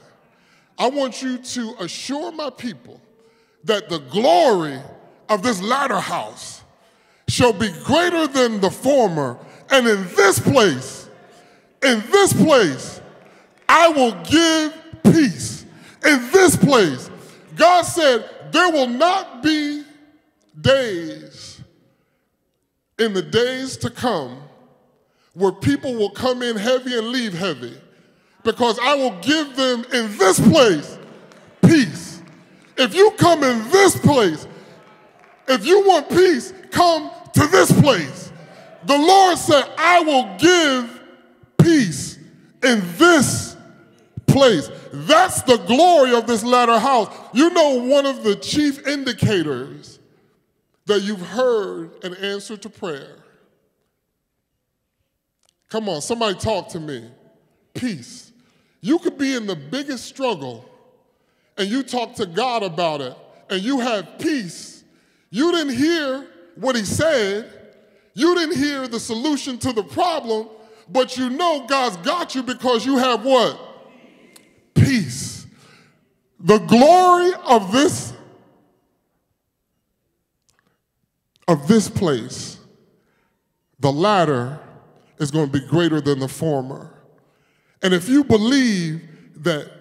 I 0.77 0.89
want 0.89 1.21
you 1.21 1.37
to 1.37 1.75
assure 1.79 2.31
my 2.31 2.49
people 2.49 2.99
that 3.63 3.89
the 3.89 3.99
glory 3.99 4.79
of 5.29 5.43
this 5.43 5.61
latter 5.61 5.99
house 5.99 6.63
shall 7.27 7.53
be 7.53 7.71
greater 7.83 8.27
than 8.27 8.59
the 8.59 8.71
former. 8.71 9.37
And 9.69 9.87
in 9.87 10.03
this 10.15 10.39
place, 10.39 11.09
in 11.83 12.03
this 12.11 12.33
place, 12.33 13.01
I 13.69 13.89
will 13.89 14.11
give 14.23 14.73
peace. 15.03 15.65
In 16.05 16.31
this 16.31 16.55
place, 16.55 17.09
God 17.55 17.83
said, 17.83 18.51
there 18.51 18.71
will 18.71 18.87
not 18.87 19.43
be 19.43 19.83
days 20.59 21.61
in 22.97 23.13
the 23.13 23.21
days 23.21 23.77
to 23.77 23.89
come 23.89 24.44
where 25.35 25.51
people 25.51 25.93
will 25.93 26.09
come 26.09 26.41
in 26.41 26.55
heavy 26.55 26.97
and 26.97 27.09
leave 27.09 27.33
heavy 27.33 27.77
because 28.43 28.79
I 28.81 28.95
will 28.95 29.19
give 29.21 29.55
them 29.55 29.85
in 29.93 30.17
this 30.17 30.39
place 30.39 30.97
peace. 31.61 32.21
If 32.77 32.95
you 32.95 33.11
come 33.17 33.43
in 33.43 33.69
this 33.69 33.97
place, 33.97 34.47
if 35.47 35.65
you 35.65 35.85
want 35.85 36.09
peace, 36.09 36.53
come 36.71 37.11
to 37.33 37.47
this 37.47 37.71
place. 37.81 38.31
The 38.85 38.97
Lord 38.97 39.37
said, 39.37 39.63
I 39.77 40.01
will 40.01 40.37
give 40.37 41.01
peace 41.57 42.17
in 42.63 42.83
this 42.97 43.55
place. 44.27 44.69
That's 44.91 45.41
the 45.43 45.57
glory 45.57 46.13
of 46.13 46.27
this 46.27 46.43
latter 46.43 46.77
house. 46.77 47.13
You 47.33 47.49
know, 47.49 47.81
one 47.81 48.05
of 48.05 48.23
the 48.23 48.35
chief 48.35 48.87
indicators 48.87 49.99
that 50.85 51.01
you've 51.01 51.21
heard 51.21 52.03
an 52.03 52.13
answer 52.15 52.57
to 52.57 52.69
prayer. 52.69 53.24
Come 55.69 55.89
on, 55.89 56.01
somebody 56.01 56.37
talk 56.37 56.69
to 56.69 56.79
me. 56.79 57.09
Peace. 57.73 58.31
You 58.81 58.99
could 58.99 59.17
be 59.17 59.35
in 59.35 59.47
the 59.47 59.55
biggest 59.55 60.05
struggle 60.05 60.69
and 61.57 61.67
you 61.67 61.83
talk 61.83 62.15
to 62.15 62.25
God 62.25 62.63
about 62.63 63.01
it 63.01 63.15
and 63.49 63.61
you 63.61 63.79
have 63.79 64.19
peace. 64.19 64.83
You 65.29 65.51
didn't 65.51 65.75
hear 65.75 66.27
what 66.55 66.75
he 66.75 66.83
said, 66.83 67.51
you 68.13 68.35
didn't 68.35 68.57
hear 68.57 68.87
the 68.87 68.99
solution 68.99 69.57
to 69.59 69.73
the 69.73 69.83
problem, 69.83 70.47
but 70.87 71.17
you 71.17 71.29
know 71.29 71.65
God's 71.67 71.97
got 71.97 72.35
you 72.35 72.43
because 72.43 72.85
you 72.85 72.97
have 72.97 73.25
what? 73.25 73.59
Peace. 74.73 75.45
The 76.39 76.59
glory 76.59 77.31
of 77.45 77.71
this 77.71 78.13
of 81.47 81.67
this 81.67 81.89
place, 81.89 82.57
the 83.79 83.91
latter 83.91 84.59
is 85.19 85.31
going 85.31 85.51
to 85.51 85.59
be 85.59 85.65
greater 85.67 86.01
than 86.01 86.19
the 86.19 86.27
former. 86.27 86.91
And 87.81 87.93
if 87.93 88.09
you 88.09 88.23
believe 88.23 89.01
that 89.43 89.71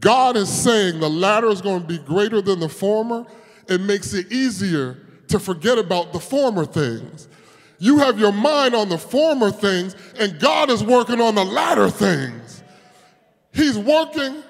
God 0.00 0.36
is 0.36 0.48
saying 0.48 1.00
the 1.00 1.10
latter 1.10 1.48
is 1.48 1.60
going 1.60 1.82
to 1.82 1.86
be 1.86 1.98
greater 1.98 2.40
than 2.40 2.60
the 2.60 2.68
former, 2.68 3.26
it 3.68 3.80
makes 3.80 4.14
it 4.14 4.30
easier 4.32 4.98
to 5.28 5.38
forget 5.38 5.78
about 5.78 6.12
the 6.12 6.20
former 6.20 6.64
things. 6.64 7.28
You 7.78 7.98
have 7.98 8.18
your 8.18 8.32
mind 8.32 8.74
on 8.74 8.88
the 8.88 8.98
former 8.98 9.50
things, 9.50 9.96
and 10.18 10.38
God 10.38 10.70
is 10.70 10.84
working 10.84 11.20
on 11.20 11.34
the 11.34 11.44
latter 11.44 11.88
things. 11.90 12.62
He's 13.52 13.78
working 13.78 14.42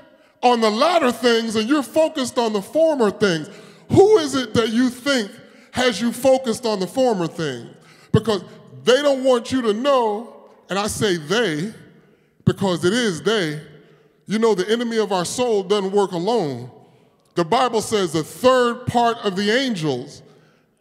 on 0.43 0.61
the 0.61 0.71
latter 0.71 1.13
things, 1.13 1.57
and 1.57 1.69
you're 1.69 1.83
focused 1.83 2.39
on 2.39 2.53
the 2.53 2.63
former 2.63 3.11
things. 3.11 3.49
Who 3.91 4.19
is 4.19 4.35
it 4.35 4.55
that 4.55 4.71
you 4.71 4.89
think 4.89 5.31
has 5.73 6.01
you 6.01 6.13
focused 6.13 6.67
on 6.67 6.81
the 6.81 6.87
former 6.87 7.27
things? 7.27 7.75
Because 8.13 8.43
they 8.85 9.03
don't 9.03 9.25
want 9.25 9.53
you 9.53 9.63
to 9.63 9.73
know, 9.73 10.35
and 10.69 10.79
I 10.79 10.87
say 10.87 11.17
they 11.17 11.73
because 12.45 12.85
it 12.85 12.93
is 12.93 13.23
they. 13.23 13.61
You 14.27 14.39
know, 14.39 14.55
the 14.55 14.69
enemy 14.71 14.99
of 14.99 15.13
our 15.13 15.25
soul 15.25 15.63
doesn't 15.63 15.93
work 15.93 16.13
alone. 16.13 16.71
The 17.35 17.45
Bible 17.45 17.81
says 17.81 18.15
a 18.15 18.23
third 18.23 18.87
part 18.87 19.19
of 19.19 19.37
the 19.37 19.51
angels 19.51 20.23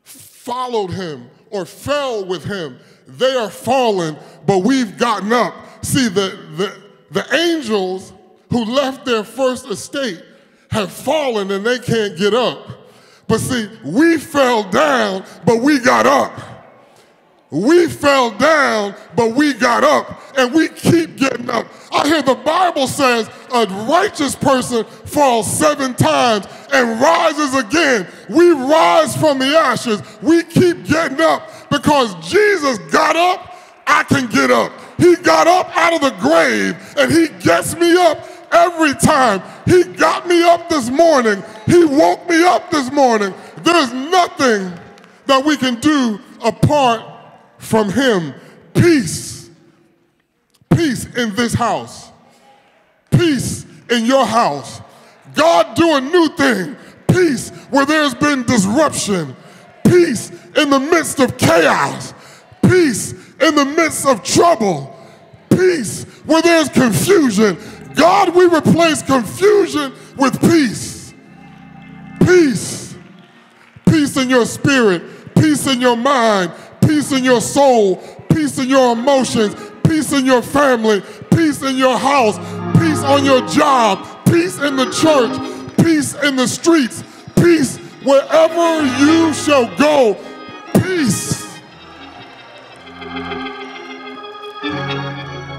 followed 0.04 0.92
him 0.92 1.30
or 1.52 1.66
fell 1.66 2.26
with 2.26 2.44
him. 2.44 2.80
They 3.08 3.36
are 3.36 3.50
fallen, 3.50 4.18
but 4.46 4.60
we've 4.60 4.98
gotten 4.98 5.34
up. 5.34 5.54
See, 5.84 6.08
the, 6.10 6.38
the, 6.58 6.82
the 7.12 7.36
angels 7.36 8.14
who 8.50 8.66
left 8.66 9.06
their 9.06 9.24
first 9.24 9.68
estate 9.68 10.24
have 10.72 10.92
fallen 10.92 11.52
and 11.52 11.66
they 11.66 11.80
can't 11.80 12.18
get 12.18 12.34
up. 12.34 12.68
But 13.28 13.40
see, 13.40 13.70
we 13.84 14.18
fell 14.18 14.64
down, 14.70 15.24
but 15.46 15.62
we 15.62 15.80
got 15.80 16.06
up. 16.06 16.49
We 17.52 17.88
fell 17.88 18.30
down, 18.32 18.94
but 19.16 19.34
we 19.34 19.54
got 19.54 19.84
up, 19.84 20.22
and 20.38 20.54
we 20.54 20.68
keep 20.68 21.18
getting 21.18 21.50
up. 21.50 21.66
I 21.92 22.08
hear 22.08 22.22
the 22.22 22.36
Bible 22.36 22.88
says 22.88 23.28
a 23.52 23.66
righteous 23.90 24.36
person 24.36 24.84
falls 24.84 25.52
seven 25.52 25.96
times 25.96 26.46
and 26.72 27.02
rises 27.02 27.56
again. 27.56 28.08
We 28.30 28.52
rise 28.52 29.18
from 29.18 29.40
the 29.40 29.58
ashes. 29.58 30.04
We 30.22 30.44
keep 30.44 30.86
getting 30.86 31.20
up 31.22 31.70
because 31.72 32.14
Jesus 32.30 32.78
got 32.92 33.16
up, 33.16 33.56
I 33.88 34.04
can 34.04 34.28
get 34.28 34.52
up. 34.52 34.72
He 35.00 35.16
got 35.16 35.48
up 35.48 35.76
out 35.76 35.94
of 35.94 36.02
the 36.02 36.16
grave, 36.20 36.78
and 36.98 37.12
He 37.12 37.30
gets 37.44 37.76
me 37.76 37.98
up 37.98 38.28
every 38.52 38.94
time. 38.94 39.42
He 39.66 39.86
got 39.86 40.28
me 40.28 40.44
up 40.44 40.70
this 40.70 40.92
morning. 40.92 41.44
He 41.66 41.84
woke 41.84 42.30
me 42.30 42.44
up 42.44 42.70
this 42.70 42.92
morning. 42.92 43.34
There's 43.64 43.92
nothing 43.92 44.72
that 45.26 45.44
we 45.44 45.58
can 45.58 45.80
do 45.80 46.20
apart 46.44 47.19
from 47.60 47.92
him. 47.92 48.34
Peace. 48.74 49.50
Peace 50.70 51.06
in 51.16 51.36
this 51.36 51.54
house. 51.54 52.12
Peace 53.12 53.66
in 53.90 54.06
your 54.06 54.26
house. 54.26 54.82
God 55.36 55.76
do 55.76 55.96
a 55.96 56.02
new 56.02 56.30
thing. 56.30 56.76
Peace 57.08 57.50
where 57.70 57.86
there's 57.86 58.16
been 58.16 58.44
disruption. 58.44 59.36
Peace 59.86 60.32
in 60.56 60.70
the 60.70 60.80
midst 60.80 61.20
of 61.20 61.38
chaos. 61.38 62.14
Peace 62.64 63.14
in 63.42 63.56
the 63.56 63.66
midst 63.66 64.08
of 64.08 64.24
trouble. 64.24 64.96
Peace 65.50 66.04
where 66.26 66.42
there's 66.42 66.70
confusion. 66.70 67.58
God, 67.96 68.36
we 68.36 68.46
replace 68.46 69.02
confusion 69.02 69.94
with 70.18 70.40
peace. 70.42 71.14
Peace. 72.26 72.96
Peace 73.86 74.16
in 74.18 74.30
your 74.30 74.46
spirit. 74.46 75.36
Peace 75.36 75.68
in 75.68 75.82
your 75.82 75.98
mind 75.98 76.52
peace 76.90 77.12
in 77.12 77.24
your 77.24 77.40
soul, 77.40 77.98
peace 78.34 78.58
in 78.58 78.68
your 78.68 78.94
emotions, 78.94 79.56
peace 79.88 80.12
in 80.12 80.26
your 80.26 80.42
family, 80.42 81.04
peace 81.32 81.62
in 81.62 81.78
your 81.78 81.96
house, 81.96 82.40
peace 82.80 83.04
on 83.04 83.24
your 83.24 83.46
job, 83.48 84.26
peace 84.26 84.58
in 84.58 84.76
the 84.76 84.90
church, 84.90 85.38
peace 85.86 86.16
in 86.24 86.36
the 86.36 86.48
streets, 86.48 87.04
peace 87.36 87.78
wherever 88.04 88.82
you 89.06 89.32
shall 89.36 89.68
go. 89.78 90.18
Peace. 90.82 91.60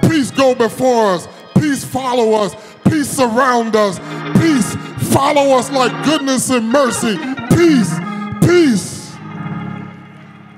Peace 0.09 0.33
go 0.33 0.57
before 0.57 1.13
us. 1.13 1.29
Peace 1.55 1.85
follow 1.85 2.33
us. 2.43 2.57
Peace 2.85 3.09
surround 3.09 3.77
us. 3.77 4.01
Peace 4.41 4.75
follow 5.15 5.57
us 5.57 5.71
like 5.71 5.93
goodness 6.05 6.51
and 6.51 6.69
mercy. 6.69 7.17
Peace, 7.55 7.95
peace. 8.45 8.90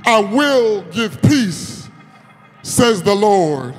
I 0.05 0.19
will 0.19 0.83
give 0.91 1.23
peace, 1.23 1.89
says 2.63 3.03
the 3.03 3.15
Lord. 3.15 3.75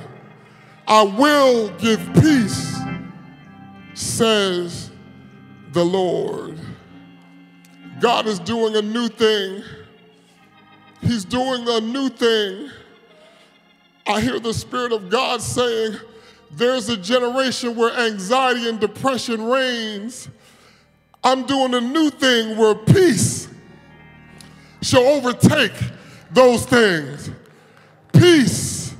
I 0.88 1.02
will 1.02 1.68
give 1.76 2.00
peace, 2.14 2.78
says 3.92 4.90
the 5.72 5.84
Lord. 5.84 6.58
God 8.00 8.26
is 8.26 8.38
doing 8.38 8.76
a 8.76 8.82
new 8.82 9.08
thing. 9.08 9.62
He's 11.02 11.24
doing 11.24 11.68
a 11.68 11.80
new 11.80 12.08
thing. 12.08 12.70
I 14.06 14.20
hear 14.20 14.38
the 14.38 14.54
Spirit 14.54 14.92
of 14.92 15.10
God 15.10 15.42
saying, 15.42 15.96
There's 16.50 16.88
a 16.88 16.96
generation 16.96 17.76
where 17.76 17.92
anxiety 17.92 18.68
and 18.68 18.80
depression 18.80 19.44
reigns. 19.44 20.28
I'm 21.22 21.44
doing 21.44 21.74
a 21.74 21.80
new 21.80 22.10
thing 22.10 22.56
where 22.56 22.74
peace 22.74 23.48
shall 24.82 25.02
overtake 25.02 25.72
those 26.34 26.66
things. 26.66 27.30
Peace 28.12 28.94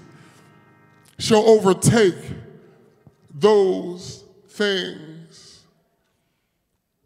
shall 1.19 1.45
overtake 1.49 2.15
those 3.35 4.25
things. 4.49 5.65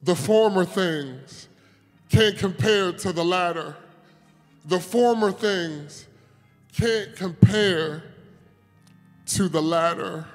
The 0.02 0.14
former 0.14 0.64
things 0.64 1.48
can't 2.10 2.36
compare 2.38 2.92
to 2.92 3.12
the 3.12 3.24
latter. 3.24 3.74
The 4.66 4.78
former 4.78 5.32
things 5.32 6.06
can't 6.72 7.16
compare 7.16 8.02
to 9.26 9.48
the 9.48 9.62
latter. 9.62 10.26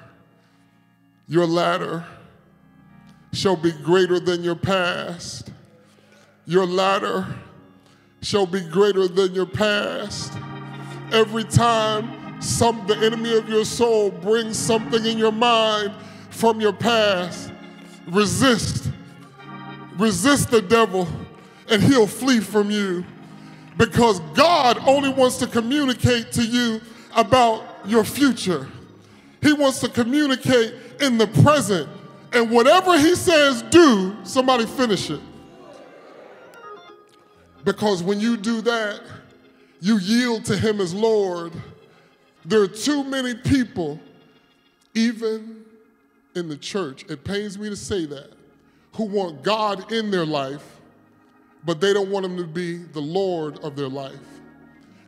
Your 1.28 1.46
latter 1.46 2.04
shall 3.32 3.56
be 3.56 3.72
greater 3.72 4.18
than 4.20 4.42
your 4.42 4.56
past. 4.56 5.50
Your 6.46 6.66
latter 6.66 7.26
shall 8.24 8.46
be 8.46 8.60
greater 8.60 9.06
than 9.06 9.34
your 9.34 9.46
past. 9.46 10.32
Every 11.12 11.44
time 11.44 12.40
some 12.40 12.86
the 12.86 12.96
enemy 12.96 13.36
of 13.36 13.48
your 13.48 13.64
soul 13.64 14.10
brings 14.10 14.58
something 14.58 15.04
in 15.04 15.18
your 15.18 15.32
mind 15.32 15.92
from 16.30 16.60
your 16.60 16.72
past, 16.72 17.52
resist. 18.08 18.90
Resist 19.96 20.50
the 20.50 20.60
devil 20.62 21.06
and 21.68 21.82
he'll 21.82 22.06
flee 22.06 22.40
from 22.40 22.70
you 22.70 23.04
because 23.76 24.20
God 24.34 24.78
only 24.86 25.10
wants 25.10 25.36
to 25.38 25.46
communicate 25.46 26.32
to 26.32 26.42
you 26.42 26.80
about 27.14 27.64
your 27.86 28.04
future. 28.04 28.66
He 29.42 29.52
wants 29.52 29.80
to 29.80 29.88
communicate 29.88 30.74
in 31.00 31.18
the 31.18 31.26
present. 31.26 31.88
And 32.32 32.50
whatever 32.50 32.98
he 32.98 33.14
says 33.14 33.62
do, 33.62 34.16
somebody 34.24 34.66
finish 34.66 35.10
it. 35.10 35.20
Because 37.64 38.02
when 38.02 38.20
you 38.20 38.36
do 38.36 38.60
that, 38.62 39.00
you 39.80 39.98
yield 39.98 40.44
to 40.46 40.56
him 40.56 40.80
as 40.80 40.94
Lord. 40.94 41.52
There 42.44 42.60
are 42.60 42.68
too 42.68 43.04
many 43.04 43.34
people, 43.34 43.98
even 44.94 45.64
in 46.34 46.48
the 46.48 46.56
church, 46.56 47.04
it 47.08 47.24
pains 47.24 47.58
me 47.58 47.68
to 47.68 47.76
say 47.76 48.06
that, 48.06 48.32
who 48.94 49.04
want 49.04 49.42
God 49.42 49.92
in 49.92 50.10
their 50.10 50.26
life 50.26 50.74
but 51.64 51.80
they 51.80 51.92
don't 51.92 52.10
want 52.10 52.26
him 52.26 52.36
to 52.36 52.44
be 52.44 52.76
the 52.76 53.00
Lord 53.00 53.58
of 53.60 53.76
their 53.76 53.88
life. 53.88 54.18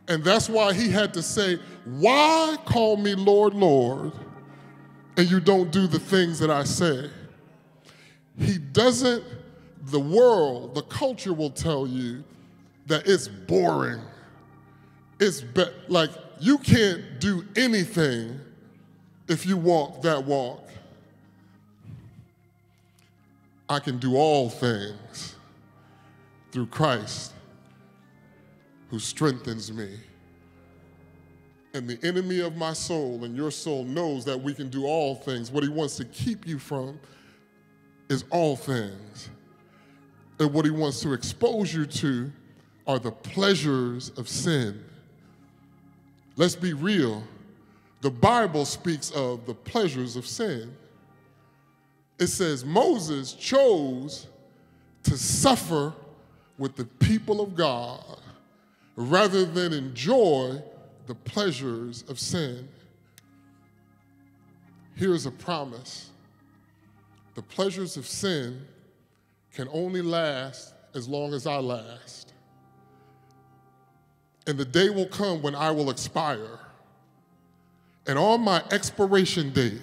And 0.07 0.23
that's 0.23 0.49
why 0.49 0.73
he 0.73 0.89
had 0.89 1.13
to 1.13 1.21
say, 1.21 1.59
Why 1.85 2.57
call 2.65 2.97
me 2.97 3.13
Lord, 3.13 3.53
Lord, 3.53 4.13
and 5.17 5.29
you 5.29 5.39
don't 5.39 5.71
do 5.71 5.85
the 5.87 5.99
things 5.99 6.39
that 6.39 6.49
I 6.49 6.63
say? 6.63 7.09
He 8.39 8.57
doesn't, 8.57 9.23
the 9.83 9.99
world, 9.99 10.75
the 10.75 10.83
culture 10.83 11.33
will 11.33 11.49
tell 11.49 11.87
you 11.87 12.23
that 12.87 13.07
it's 13.07 13.27
boring. 13.27 14.01
It's 15.19 15.41
be- 15.41 15.65
like 15.87 16.09
you 16.39 16.57
can't 16.57 17.19
do 17.19 17.45
anything 17.55 18.39
if 19.27 19.45
you 19.45 19.57
walk 19.57 20.01
that 20.01 20.23
walk. 20.23 20.63
I 23.69 23.79
can 23.79 23.97
do 23.97 24.15
all 24.15 24.49
things 24.49 25.35
through 26.51 26.67
Christ 26.67 27.33
who 28.89 28.99
strengthens 28.99 29.71
me. 29.71 29.89
And 31.73 31.87
the 31.87 31.99
enemy 32.07 32.39
of 32.39 32.55
my 32.55 32.71
soul 32.71 33.25
and 33.25 33.35
your 33.35 33.51
soul 33.51 33.83
knows 33.83 34.23
that 34.25 34.41
we 34.41 34.53
can 34.53 34.69
do 34.69 34.85
all 34.85 35.15
things. 35.15 35.51
What 35.51 35.63
he 35.63 35.69
wants 35.69 35.97
to 35.97 36.05
keep 36.05 36.47
you 36.47 36.57
from 36.57 36.97
is 38.09 38.23
all 38.29 38.55
things. 38.55 39.29
And 40.39 40.53
what 40.53 40.63
he 40.63 40.71
wants 40.71 41.01
to 41.01 41.11
expose 41.11 41.73
you 41.73 41.85
to 41.85 42.31
are 42.87 42.99
the 42.99 43.11
pleasures 43.11 44.09
of 44.17 44.29
sin. 44.29 44.83
Let's 46.37 46.55
be 46.55 46.73
real. 46.73 47.23
The 48.01 48.11
Bible 48.11 48.65
speaks 48.65 49.11
of 49.11 49.45
the 49.45 49.53
pleasures 49.53 50.15
of 50.15 50.25
sin. 50.25 50.75
It 52.19 52.27
says 52.27 52.63
Moses 52.63 53.33
chose 53.33 54.27
to 55.03 55.17
suffer 55.17 55.93
with 56.57 56.75
the 56.75 56.85
people 56.85 57.41
of 57.41 57.55
God 57.55 58.19
rather 58.95 59.45
than 59.45 59.73
enjoy 59.73 60.61
the 61.05 61.15
pleasures 61.15 62.03
of 62.07 62.19
sin. 62.19 62.67
Here's 64.95 65.25
a 65.25 65.31
promise 65.31 66.11
the 67.35 67.41
pleasures 67.43 67.97
of 67.97 68.07
sin 68.07 68.65
can 69.53 69.69
only 69.71 70.01
last 70.01 70.73
as 70.95 71.07
long 71.07 71.33
as 71.33 71.45
I 71.45 71.57
last. 71.57 72.26
And 74.47 74.57
the 74.57 74.65
day 74.65 74.89
will 74.89 75.07
come 75.07 75.41
when 75.41 75.53
I 75.53 75.71
will 75.71 75.89
expire. 75.89 76.59
And 78.07 78.17
on 78.17 78.41
my 78.41 78.63
expiration 78.71 79.51
date, 79.51 79.81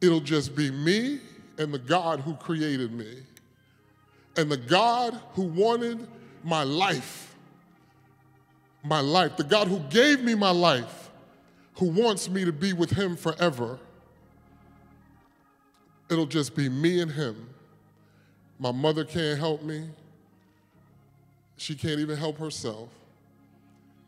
it'll 0.00 0.20
just 0.20 0.54
be 0.54 0.70
me 0.70 1.20
and 1.56 1.72
the 1.72 1.78
God 1.78 2.20
who 2.20 2.34
created 2.34 2.92
me 2.92 3.16
and 4.38 4.50
the 4.50 4.56
God 4.56 5.20
who 5.32 5.42
wanted 5.42 6.06
my 6.44 6.62
life, 6.62 7.34
my 8.84 9.00
life, 9.00 9.36
the 9.36 9.42
God 9.42 9.66
who 9.66 9.80
gave 9.90 10.22
me 10.22 10.36
my 10.36 10.52
life, 10.52 11.10
who 11.74 11.86
wants 11.86 12.30
me 12.30 12.44
to 12.44 12.52
be 12.52 12.72
with 12.72 12.90
Him 12.90 13.16
forever, 13.16 13.80
it'll 16.08 16.24
just 16.24 16.54
be 16.54 16.68
me 16.68 17.00
and 17.00 17.10
Him. 17.10 17.48
My 18.60 18.70
mother 18.70 19.04
can't 19.04 19.38
help 19.38 19.62
me. 19.64 19.88
She 21.58 21.74
can't 21.74 22.00
even 22.00 22.16
help 22.16 22.38
herself. 22.38 22.88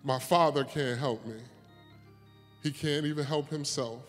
My 0.03 0.19
father 0.19 0.65
can't 0.65 0.99
help 0.99 1.25
me. 1.27 1.37
He 2.63 2.71
can't 2.71 3.05
even 3.05 3.25
help 3.25 3.51
himself 3.51 4.01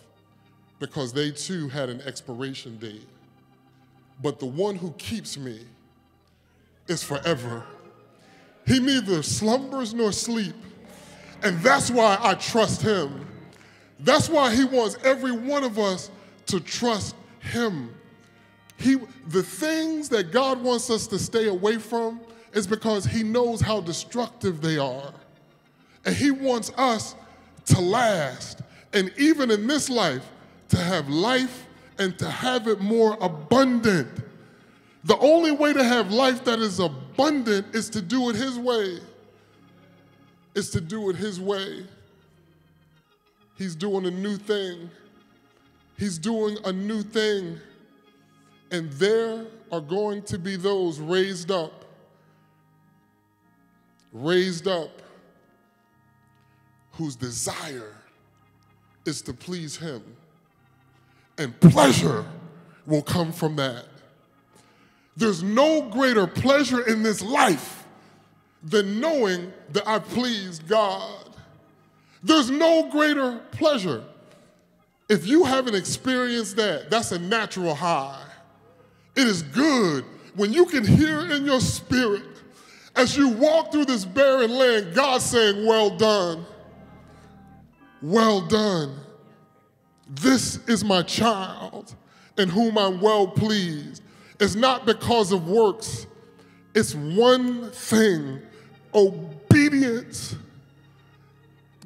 because 0.79 1.11
they 1.11 1.31
too 1.31 1.67
had 1.67 1.89
an 1.89 2.01
expiration 2.01 2.77
date. 2.77 3.07
But 4.21 4.39
the 4.39 4.45
one 4.45 4.75
who 4.75 4.91
keeps 4.93 5.37
me, 5.37 5.59
is 6.87 7.03
forever. 7.03 7.63
He 8.67 8.79
neither 8.79 9.23
slumbers 9.23 9.93
nor 9.93 10.11
sleep. 10.11 10.55
And 11.41 11.59
that's 11.61 11.89
why 11.89 12.17
I 12.19 12.35
trust 12.35 12.81
him. 12.81 13.27
That's 13.99 14.29
why 14.29 14.53
he 14.53 14.65
wants 14.65 14.97
every 15.03 15.31
one 15.31 15.63
of 15.63 15.79
us 15.79 16.11
to 16.47 16.59
trust 16.59 17.15
him. 17.39 17.93
He, 18.77 18.97
the 19.27 19.43
things 19.43 20.09
that 20.09 20.31
God 20.31 20.61
wants 20.61 20.89
us 20.89 21.07
to 21.07 21.19
stay 21.19 21.47
away 21.47 21.77
from 21.77 22.19
is 22.53 22.67
because 22.67 23.05
he 23.05 23.23
knows 23.23 23.61
how 23.61 23.81
destructive 23.81 24.61
they 24.61 24.77
are. 24.77 25.13
And 26.05 26.15
he 26.15 26.31
wants 26.31 26.71
us 26.77 27.15
to 27.67 27.79
last. 27.79 28.61
And 28.93 29.11
even 29.17 29.51
in 29.51 29.67
this 29.67 29.89
life, 29.89 30.27
to 30.69 30.77
have 30.77 31.09
life 31.09 31.67
and 31.97 32.17
to 32.17 32.29
have 32.29 32.67
it 32.67 32.79
more 32.79 33.17
abundant. 33.21 34.09
The 35.03 35.17
only 35.17 35.51
way 35.51 35.73
to 35.73 35.83
have 35.83 36.11
life 36.11 36.43
that 36.45 36.59
is 36.59 36.79
abundant 36.79 37.75
is 37.75 37.89
to 37.91 38.01
do 38.01 38.29
it 38.29 38.35
His 38.35 38.57
way. 38.57 38.99
Is 40.55 40.69
to 40.71 40.81
do 40.81 41.09
it 41.09 41.15
His 41.15 41.39
way. 41.39 41.85
He's 43.57 43.75
doing 43.75 44.05
a 44.05 44.11
new 44.11 44.37
thing. 44.37 44.89
He's 45.97 46.17
doing 46.17 46.57
a 46.65 46.71
new 46.71 47.03
thing. 47.03 47.59
And 48.71 48.91
there 48.93 49.45
are 49.71 49.81
going 49.81 50.23
to 50.23 50.39
be 50.39 50.55
those 50.55 50.99
raised 50.99 51.51
up, 51.51 51.80
raised 54.11 54.67
up, 54.67 55.01
whose 56.93 57.15
desire 57.15 57.95
is 59.05 59.21
to 59.23 59.33
please 59.33 59.77
Him. 59.77 60.03
And 61.37 61.59
pleasure 61.59 62.25
will 62.85 63.01
come 63.01 63.31
from 63.31 63.55
that. 63.55 63.85
There's 65.17 65.43
no 65.43 65.89
greater 65.89 66.27
pleasure 66.27 66.87
in 66.87 67.03
this 67.03 67.21
life 67.21 67.85
than 68.63 68.99
knowing 68.99 69.51
that 69.71 69.87
I 69.87 69.99
pleased 69.99 70.67
God. 70.67 71.29
There's 72.23 72.49
no 72.49 72.89
greater 72.89 73.39
pleasure. 73.51 74.03
If 75.09 75.27
you 75.27 75.43
haven't 75.43 75.75
experienced 75.75 76.55
that, 76.57 76.89
that's 76.89 77.11
a 77.11 77.19
natural 77.19 77.75
high. 77.75 78.23
It 79.15 79.27
is 79.27 79.41
good 79.41 80.05
when 80.35 80.53
you 80.53 80.65
can 80.65 80.85
hear 80.85 81.31
in 81.31 81.45
your 81.45 81.59
spirit 81.59 82.23
as 82.95 83.15
you 83.15 83.29
walk 83.29 83.71
through 83.71 83.85
this 83.85 84.05
barren 84.05 84.51
land, 84.51 84.93
God 84.93 85.21
saying, 85.21 85.65
Well 85.65 85.89
done. 85.97 86.45
Well 88.01 88.41
done. 88.41 88.99
This 90.09 90.57
is 90.67 90.83
my 90.83 91.01
child 91.03 91.95
in 92.37 92.49
whom 92.49 92.77
I'm 92.77 92.99
well 92.99 93.27
pleased. 93.27 94.03
It's 94.39 94.55
not 94.55 94.85
because 94.85 95.31
of 95.31 95.47
works, 95.47 96.07
it's 96.73 96.95
one 96.95 97.71
thing 97.71 98.41
obedience. 98.93 100.35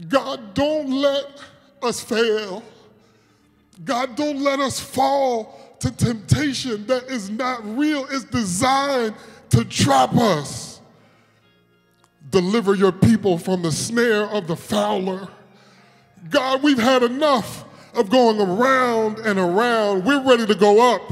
God, 0.08 0.54
don't 0.54 0.92
let 0.92 1.42
us 1.82 2.02
fail. 2.02 2.64
God, 3.84 4.16
don't 4.16 4.42
let 4.42 4.60
us 4.60 4.80
fall 4.80 5.78
to 5.80 5.92
temptation 5.92 6.88
that 6.88 7.06
is 7.06 7.30
not 7.30 7.64
real, 7.78 8.06
it's 8.10 8.24
designed 8.24 9.16
to 9.50 9.66
trap 9.66 10.14
us. 10.16 10.75
Deliver 12.36 12.76
your 12.76 12.92
people 12.92 13.38
from 13.38 13.62
the 13.62 13.72
snare 13.72 14.26
of 14.26 14.46
the 14.46 14.58
fowler. 14.58 15.30
God, 16.30 16.62
we've 16.62 16.78
had 16.78 17.02
enough 17.02 17.64
of 17.94 18.10
going 18.10 18.42
around 18.42 19.20
and 19.20 19.40
around. 19.40 20.04
We're 20.04 20.22
ready 20.22 20.46
to 20.46 20.54
go 20.54 20.94
up. 20.94 21.10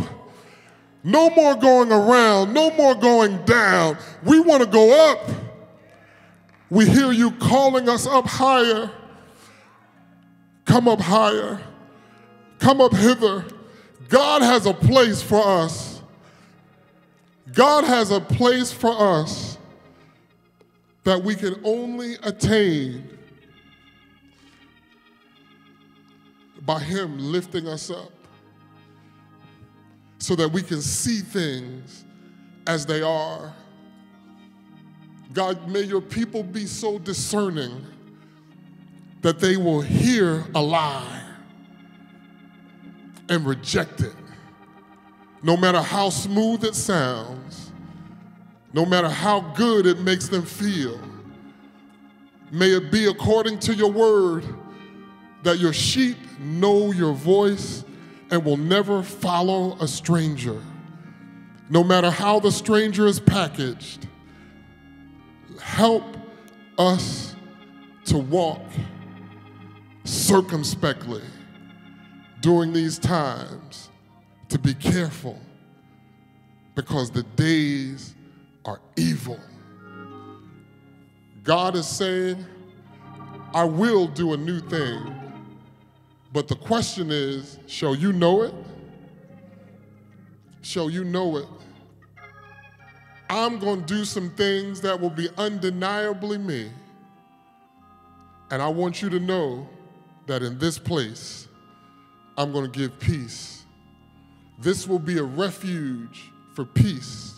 No 1.01 1.29
more 1.29 1.55
going 1.55 1.93
around, 1.93 2.53
no 2.53 2.71
more 2.71 2.93
going 2.93 3.41
down. 3.45 3.97
We 4.25 4.41
want 4.41 4.63
to 4.63 4.69
go 4.69 5.11
up. 5.13 5.29
We 6.69 6.89
hear 6.89 7.13
you 7.13 7.31
calling 7.31 7.87
us 7.87 8.05
up 8.05 8.25
higher. 8.25 8.91
Come 10.65 10.89
up 10.89 10.99
higher. 10.99 11.61
Come 12.59 12.81
up 12.81 12.93
hither. 12.93 13.45
God 14.09 14.41
has 14.41 14.65
a 14.65 14.73
place 14.73 15.21
for 15.21 15.41
us. 15.41 16.01
God 17.53 17.85
has 17.85 18.11
a 18.11 18.19
place 18.19 18.73
for 18.73 19.21
us 19.21 19.52
that 21.03 21.21
we 21.21 21.35
can 21.35 21.59
only 21.63 22.15
attain 22.23 23.17
by 26.65 26.79
Him 26.79 27.17
lifting 27.19 27.67
us 27.67 27.89
up 27.89 28.11
so 30.19 30.35
that 30.35 30.49
we 30.49 30.61
can 30.61 30.81
see 30.81 31.19
things 31.19 32.05
as 32.67 32.85
they 32.85 33.01
are. 33.01 33.53
God, 35.33 35.67
may 35.67 35.81
your 35.81 35.99
people 35.99 36.43
be 36.43 36.65
so 36.65 36.97
discerning 36.99 37.85
that 39.21 39.39
they 39.39 39.57
will 39.57 39.81
hear 39.81 40.45
a 40.55 40.61
lie 40.61 41.23
and 43.29 43.45
reject 43.45 44.01
it. 44.01 44.13
No 45.41 45.57
matter 45.57 45.81
how 45.81 46.09
smooth 46.09 46.63
it 46.63 46.75
sounds, 46.75 47.62
no 48.73 48.85
matter 48.85 49.07
how 49.07 49.39
good 49.39 49.85
it 49.85 49.99
makes 49.99 50.27
them 50.27 50.43
feel, 50.43 50.99
may 52.51 52.71
it 52.71 52.91
be 52.91 53.05
according 53.05 53.59
to 53.59 53.73
your 53.73 53.91
word 53.91 54.43
that 55.43 55.59
your 55.59 55.73
sheep 55.73 56.17
know 56.39 56.91
your 56.91 57.13
voice 57.13 57.85
and 58.31 58.43
will 58.43 58.57
never 58.57 59.03
follow 59.03 59.77
a 59.79 59.87
stranger. 59.87 60.59
No 61.69 61.83
matter 61.83 62.09
how 62.09 62.39
the 62.39 62.51
stranger 62.51 63.05
is 63.05 63.19
packaged, 63.19 64.07
help 65.61 66.03
us 66.77 67.35
to 68.05 68.17
walk 68.17 68.61
circumspectly 70.03 71.21
during 72.41 72.73
these 72.73 72.99
times, 72.99 73.89
to 74.49 74.59
be 74.59 74.73
careful 74.73 75.39
because 76.75 77.11
the 77.11 77.23
days 77.23 78.15
are 78.65 78.79
evil. 78.95 79.39
God 81.43 81.75
is 81.75 81.87
saying, 81.87 82.45
I 83.53 83.63
will 83.65 84.07
do 84.07 84.33
a 84.33 84.37
new 84.37 84.59
thing. 84.59 85.15
But 86.31 86.47
the 86.47 86.55
question 86.55 87.11
is, 87.11 87.59
shall 87.67 87.93
you 87.93 88.11
know 88.13 88.41
it? 88.43 88.53
Shall 90.61 90.89
you 90.89 91.03
know 91.03 91.37
it? 91.37 91.47
I'm 93.29 93.59
going 93.59 93.81
to 93.81 93.85
do 93.85 94.05
some 94.05 94.29
things 94.31 94.81
that 94.81 94.99
will 94.99 95.09
be 95.09 95.29
undeniably 95.37 96.37
me. 96.37 96.71
And 98.49 98.61
I 98.61 98.67
want 98.67 99.01
you 99.01 99.09
to 99.09 99.19
know 99.19 99.67
that 100.27 100.41
in 100.43 100.57
this 100.57 100.77
place, 100.79 101.47
I'm 102.37 102.51
going 102.51 102.71
to 102.71 102.79
give 102.79 102.97
peace. 102.99 103.65
This 104.59 104.87
will 104.87 104.99
be 104.99 105.17
a 105.17 105.23
refuge 105.23 106.31
for 106.53 106.65
peace. 106.65 107.32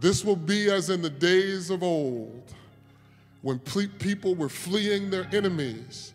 This 0.00 0.24
will 0.24 0.36
be 0.36 0.70
as 0.70 0.90
in 0.90 1.02
the 1.02 1.10
days 1.10 1.70
of 1.70 1.82
old 1.82 2.54
when 3.42 3.58
people 3.58 4.34
were 4.34 4.48
fleeing 4.48 5.10
their 5.10 5.28
enemies 5.32 6.12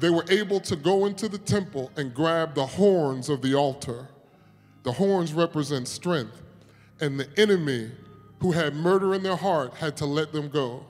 they 0.00 0.10
were 0.10 0.24
able 0.30 0.60
to 0.60 0.76
go 0.76 1.06
into 1.06 1.28
the 1.28 1.38
temple 1.38 1.90
and 1.96 2.14
grab 2.14 2.54
the 2.54 2.66
horns 2.66 3.28
of 3.28 3.42
the 3.42 3.54
altar. 3.54 4.06
The 4.84 4.92
horns 4.92 5.32
represent 5.32 5.88
strength, 5.88 6.40
and 7.00 7.18
the 7.18 7.28
enemy 7.36 7.90
who 8.40 8.52
had 8.52 8.74
murder 8.74 9.14
in 9.14 9.22
their 9.22 9.36
heart 9.36 9.74
had 9.74 9.96
to 9.96 10.06
let 10.06 10.32
them 10.32 10.48
go. 10.48 10.84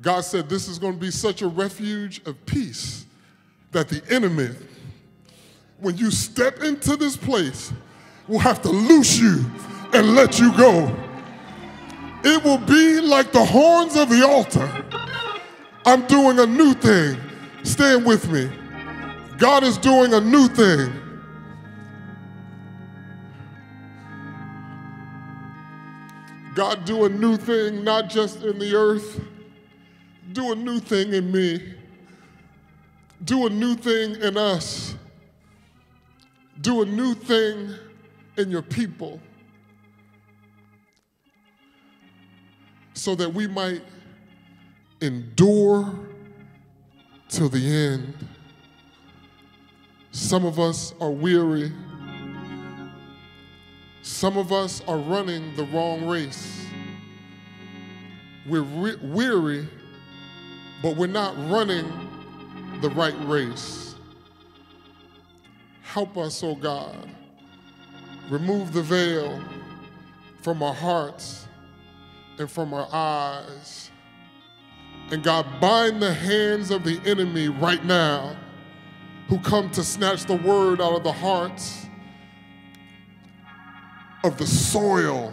God 0.00 0.22
said, 0.22 0.48
This 0.48 0.66
is 0.66 0.78
going 0.78 0.94
to 0.94 0.98
be 0.98 1.12
such 1.12 1.42
a 1.42 1.46
refuge 1.46 2.20
of 2.26 2.44
peace 2.44 3.06
that 3.70 3.88
the 3.88 4.02
enemy, 4.10 4.50
when 5.78 5.96
you 5.96 6.10
step 6.10 6.60
into 6.60 6.96
this 6.96 7.16
place, 7.16 7.72
will 8.26 8.40
have 8.40 8.60
to 8.62 8.68
loose 8.68 9.18
you 9.18 9.44
and 9.92 10.14
let 10.14 10.38
you 10.38 10.56
go. 10.56 10.94
It 12.24 12.42
will 12.44 12.58
be 12.58 13.00
like 13.00 13.32
the 13.32 13.44
horns 13.44 13.96
of 13.96 14.08
the 14.08 14.26
altar. 14.26 14.68
I'm 15.84 16.06
doing 16.06 16.38
a 16.38 16.46
new 16.46 16.72
thing. 16.74 17.18
Stand 17.64 18.06
with 18.06 18.30
me. 18.30 18.50
God 19.38 19.64
is 19.64 19.76
doing 19.76 20.14
a 20.14 20.20
new 20.20 20.48
thing. 20.48 20.92
God, 26.54 26.84
do 26.84 27.04
a 27.04 27.08
new 27.08 27.36
thing, 27.36 27.82
not 27.82 28.08
just 28.08 28.42
in 28.42 28.58
the 28.58 28.74
earth. 28.74 29.20
Do 30.32 30.52
a 30.52 30.54
new 30.54 30.78
thing 30.78 31.12
in 31.12 31.32
me. 31.32 31.74
Do 33.24 33.46
a 33.46 33.50
new 33.50 33.74
thing 33.74 34.20
in 34.20 34.36
us. 34.36 34.94
Do 36.60 36.82
a 36.82 36.84
new 36.84 37.14
thing 37.14 37.74
in 38.36 38.50
your 38.50 38.62
people 38.62 39.20
so 42.94 43.14
that 43.14 43.32
we 43.32 43.46
might 43.46 43.82
endure 45.00 45.92
till 47.28 47.48
the 47.48 47.66
end. 47.66 48.14
Some 50.12 50.44
of 50.44 50.60
us 50.60 50.94
are 51.00 51.10
weary. 51.10 51.72
Some 54.02 54.36
of 54.36 54.52
us 54.52 54.82
are 54.86 54.98
running 54.98 55.54
the 55.56 55.64
wrong 55.64 56.06
race. 56.06 56.66
We're 58.46 58.62
re- 58.62 58.98
weary, 59.02 59.68
but 60.82 60.96
we're 60.96 61.06
not 61.06 61.34
running 61.50 61.90
the 62.80 62.90
right 62.90 63.14
race. 63.26 63.94
Help 65.82 66.16
us, 66.18 66.42
oh 66.42 66.54
God. 66.54 67.08
Remove 68.28 68.72
the 68.72 68.82
veil 68.82 69.40
from 70.42 70.62
our 70.62 70.74
hearts 70.74 71.46
and 72.42 72.50
from 72.50 72.74
our 72.74 72.88
eyes 72.92 73.90
and 75.12 75.22
God, 75.22 75.46
bind 75.60 76.02
the 76.02 76.12
hands 76.12 76.70
of 76.70 76.84
the 76.84 77.00
enemy 77.04 77.48
right 77.48 77.84
now 77.84 78.36
who 79.28 79.38
come 79.38 79.70
to 79.70 79.84
snatch 79.84 80.24
the 80.24 80.36
word 80.36 80.80
out 80.80 80.94
of 80.94 81.04
the 81.04 81.12
hearts 81.12 81.86
of 84.24 84.36
the 84.38 84.46
soil 84.46 85.32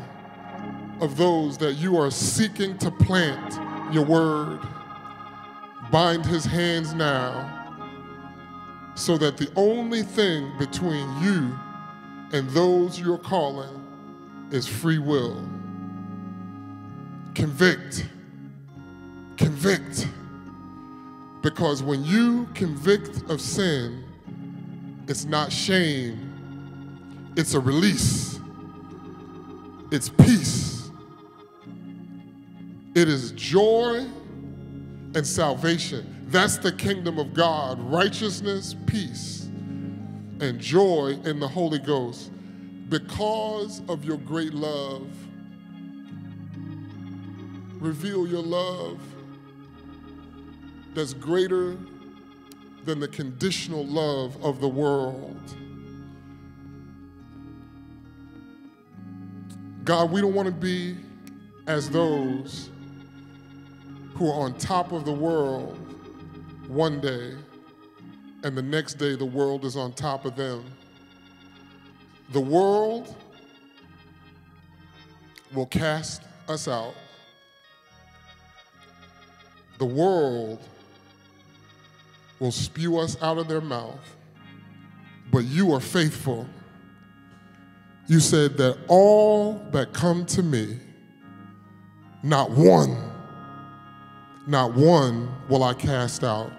of 1.01 1.17
those 1.17 1.57
that 1.57 1.73
you 1.73 1.97
are 1.97 2.11
seeking 2.11 2.77
to 2.77 2.91
plant 2.91 3.93
your 3.93 4.05
word. 4.05 4.59
Bind 5.91 6.25
his 6.25 6.45
hands 6.45 6.93
now 6.93 7.55
so 8.95 9.17
that 9.17 9.37
the 9.37 9.51
only 9.55 10.03
thing 10.03 10.51
between 10.59 11.23
you 11.23 11.57
and 12.33 12.49
those 12.51 12.99
you're 12.99 13.17
calling 13.17 13.83
is 14.51 14.67
free 14.67 14.99
will. 14.99 15.49
Convict 17.39 18.03
convict. 19.37 20.05
Because 21.41 21.81
when 21.81 22.03
you 22.03 22.45
convict 22.53 23.29
of 23.29 23.39
sin, 23.39 24.03
it's 25.07 25.23
not 25.23 25.49
shame, 25.49 27.31
it's 27.37 27.53
a 27.53 27.59
release, 27.61 28.41
it's 29.89 30.09
peace, 30.09 30.91
it 32.95 33.07
is 33.07 33.31
joy 33.31 34.05
and 35.15 35.25
salvation. 35.25 36.25
That's 36.27 36.57
the 36.57 36.73
kingdom 36.73 37.17
of 37.19 37.33
God 37.33 37.79
righteousness, 37.79 38.75
peace, 38.85 39.43
and 40.41 40.59
joy 40.59 41.17
in 41.23 41.39
the 41.39 41.47
Holy 41.47 41.79
Ghost. 41.79 42.33
Because 42.89 43.81
of 43.87 44.03
your 44.03 44.17
great 44.17 44.53
love, 44.53 45.07
reveal 47.79 48.27
your 48.27 48.41
love 48.43 48.99
that's 50.93 51.13
greater 51.13 51.77
than 52.85 52.99
the 52.99 53.07
conditional 53.07 53.85
love 53.85 54.43
of 54.43 54.59
the 54.59 54.67
world. 54.67 55.55
God, 59.83 60.11
we 60.11 60.21
don't 60.21 60.33
want 60.33 60.47
to 60.47 60.53
be 60.53 60.97
as 61.67 61.89
those 61.89 62.69
who 64.15 64.29
are 64.29 64.41
on 64.41 64.57
top 64.57 64.91
of 64.91 65.05
the 65.05 65.11
world 65.11 65.77
one 66.67 66.99
day 66.99 67.33
and 68.43 68.57
the 68.57 68.61
next 68.61 68.95
day 68.95 69.15
the 69.15 69.25
world 69.25 69.65
is 69.65 69.75
on 69.75 69.93
top 69.93 70.25
of 70.25 70.35
them. 70.35 70.63
The 72.31 72.39
world 72.39 73.15
will 75.53 75.65
cast 75.65 76.21
us 76.47 76.67
out. 76.67 76.93
The 79.79 79.85
world 79.85 80.59
will 82.39 82.51
spew 82.51 82.99
us 82.99 83.17
out 83.21 83.37
of 83.37 83.47
their 83.47 83.61
mouth, 83.61 83.99
but 85.31 85.45
you 85.45 85.73
are 85.73 85.79
faithful. 85.79 86.47
You 88.07 88.19
said 88.19 88.57
that 88.57 88.77
all 88.87 89.53
that 89.71 89.93
come 89.93 90.25
to 90.27 90.43
me, 90.43 90.79
not 92.23 92.51
one, 92.51 93.09
not 94.47 94.73
one 94.73 95.31
will 95.47 95.63
I 95.63 95.73
cast 95.73 96.23
out. 96.23 96.51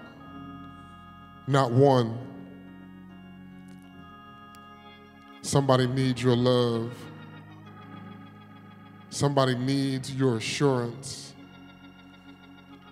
Not 1.47 1.71
one. 1.71 2.17
Somebody 5.41 5.87
needs 5.87 6.23
your 6.23 6.35
love. 6.35 6.93
Somebody 9.09 9.55
needs 9.55 10.13
your 10.13 10.37
assurance. 10.37 11.30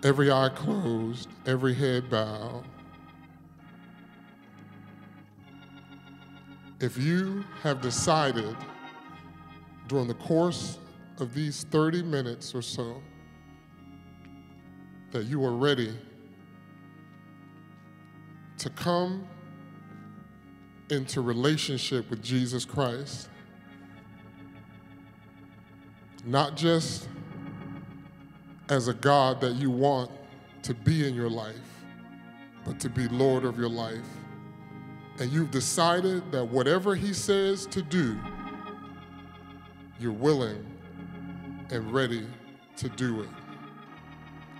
Every 0.03 0.31
eye 0.31 0.49
closed, 0.55 1.29
every 1.45 1.73
head 1.73 2.09
bowed. 2.09 2.63
If 6.79 6.97
you 6.97 7.43
have 7.61 7.81
decided 7.81 8.55
during 9.87 10.07
the 10.07 10.13
course 10.13 10.79
of 11.19 11.33
these 11.33 11.65
30 11.65 12.03
minutes 12.03 12.55
or 12.55 12.61
so 12.61 13.01
that 15.11 15.25
you 15.25 15.43
are 15.43 15.55
ready 15.55 15.93
to 18.59 18.69
come 18.69 19.27
into 20.89 21.19
relationship 21.19 22.09
with 22.09 22.23
Jesus 22.23 22.63
Christ, 22.63 23.27
not 26.25 26.55
just 26.55 27.09
as 28.69 28.87
a 28.87 28.93
God 28.93 29.41
that 29.41 29.55
you 29.55 29.69
want 29.69 30.11
to 30.63 30.73
be 30.73 31.07
in 31.07 31.13
your 31.15 31.29
life, 31.29 31.55
but 32.65 32.79
to 32.79 32.89
be 32.89 33.07
Lord 33.07 33.45
of 33.45 33.57
your 33.57 33.69
life 33.69 34.05
and 35.19 35.31
you've 35.31 35.51
decided 35.51 36.31
that 36.31 36.45
whatever 36.45 36.95
He 36.95 37.13
says 37.13 37.65
to 37.67 37.81
do, 37.81 38.17
you're 39.99 40.13
willing 40.13 40.65
and 41.71 41.91
ready 41.93 42.25
to 42.77 42.89
do 42.89 43.21
it. 43.21 43.29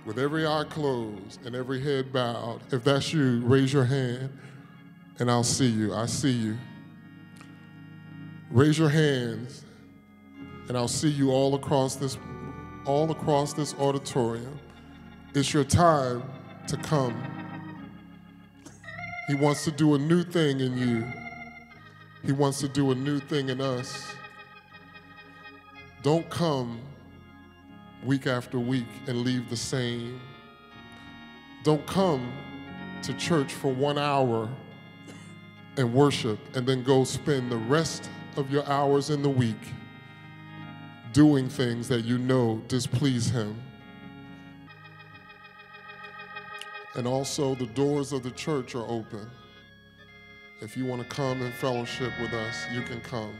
With 0.04 0.18
every 0.18 0.46
eye 0.46 0.64
closed 0.68 1.44
and 1.46 1.56
every 1.56 1.80
head 1.80 2.12
bowed, 2.12 2.60
if 2.72 2.84
that's 2.84 3.12
you, 3.12 3.40
raise 3.40 3.72
your 3.72 3.84
hand 3.84 4.30
and 5.18 5.30
I'll 5.30 5.42
see 5.42 5.66
you. 5.66 5.94
I 5.94 6.06
see 6.06 6.30
you. 6.30 6.58
Raise 8.50 8.78
your 8.78 8.88
hands 8.88 9.64
and 10.68 10.76
I'll 10.76 10.88
see 10.88 11.08
you 11.08 11.30
all 11.30 11.54
across 11.54 11.96
this 11.96 12.18
all 12.84 13.10
across 13.10 13.52
this 13.52 13.74
auditorium. 13.74 14.58
It's 15.34 15.52
your 15.52 15.64
time 15.64 16.22
to 16.66 16.76
come 16.76 17.14
he 19.30 19.36
wants 19.36 19.62
to 19.62 19.70
do 19.70 19.94
a 19.94 19.98
new 19.98 20.24
thing 20.24 20.58
in 20.58 20.76
you. 20.76 21.06
He 22.24 22.32
wants 22.32 22.58
to 22.62 22.68
do 22.68 22.90
a 22.90 22.96
new 22.96 23.20
thing 23.20 23.48
in 23.48 23.60
us. 23.60 24.12
Don't 26.02 26.28
come 26.28 26.80
week 28.04 28.26
after 28.26 28.58
week 28.58 28.88
and 29.06 29.18
leave 29.18 29.48
the 29.48 29.56
same. 29.56 30.20
Don't 31.62 31.86
come 31.86 32.32
to 33.04 33.14
church 33.14 33.52
for 33.52 33.72
one 33.72 33.98
hour 33.98 34.48
and 35.76 35.94
worship 35.94 36.40
and 36.56 36.66
then 36.66 36.82
go 36.82 37.04
spend 37.04 37.52
the 37.52 37.56
rest 37.56 38.10
of 38.36 38.50
your 38.50 38.66
hours 38.68 39.10
in 39.10 39.22
the 39.22 39.30
week 39.30 39.62
doing 41.12 41.48
things 41.48 41.88
that 41.88 42.04
you 42.04 42.18
know 42.18 42.62
displease 42.68 43.30
Him. 43.30 43.60
And 46.94 47.06
also, 47.06 47.54
the 47.54 47.66
doors 47.66 48.12
of 48.12 48.22
the 48.22 48.32
church 48.32 48.74
are 48.74 48.88
open. 48.88 49.30
If 50.60 50.76
you 50.76 50.84
want 50.84 51.02
to 51.02 51.08
come 51.08 51.40
and 51.40 51.54
fellowship 51.54 52.12
with 52.20 52.32
us, 52.32 52.56
you 52.74 52.82
can 52.82 53.00
come. 53.00 53.34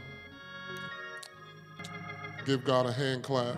Give 2.45 2.63
God 2.63 2.87
a 2.87 2.91
hand 2.91 3.23
clap. 3.23 3.57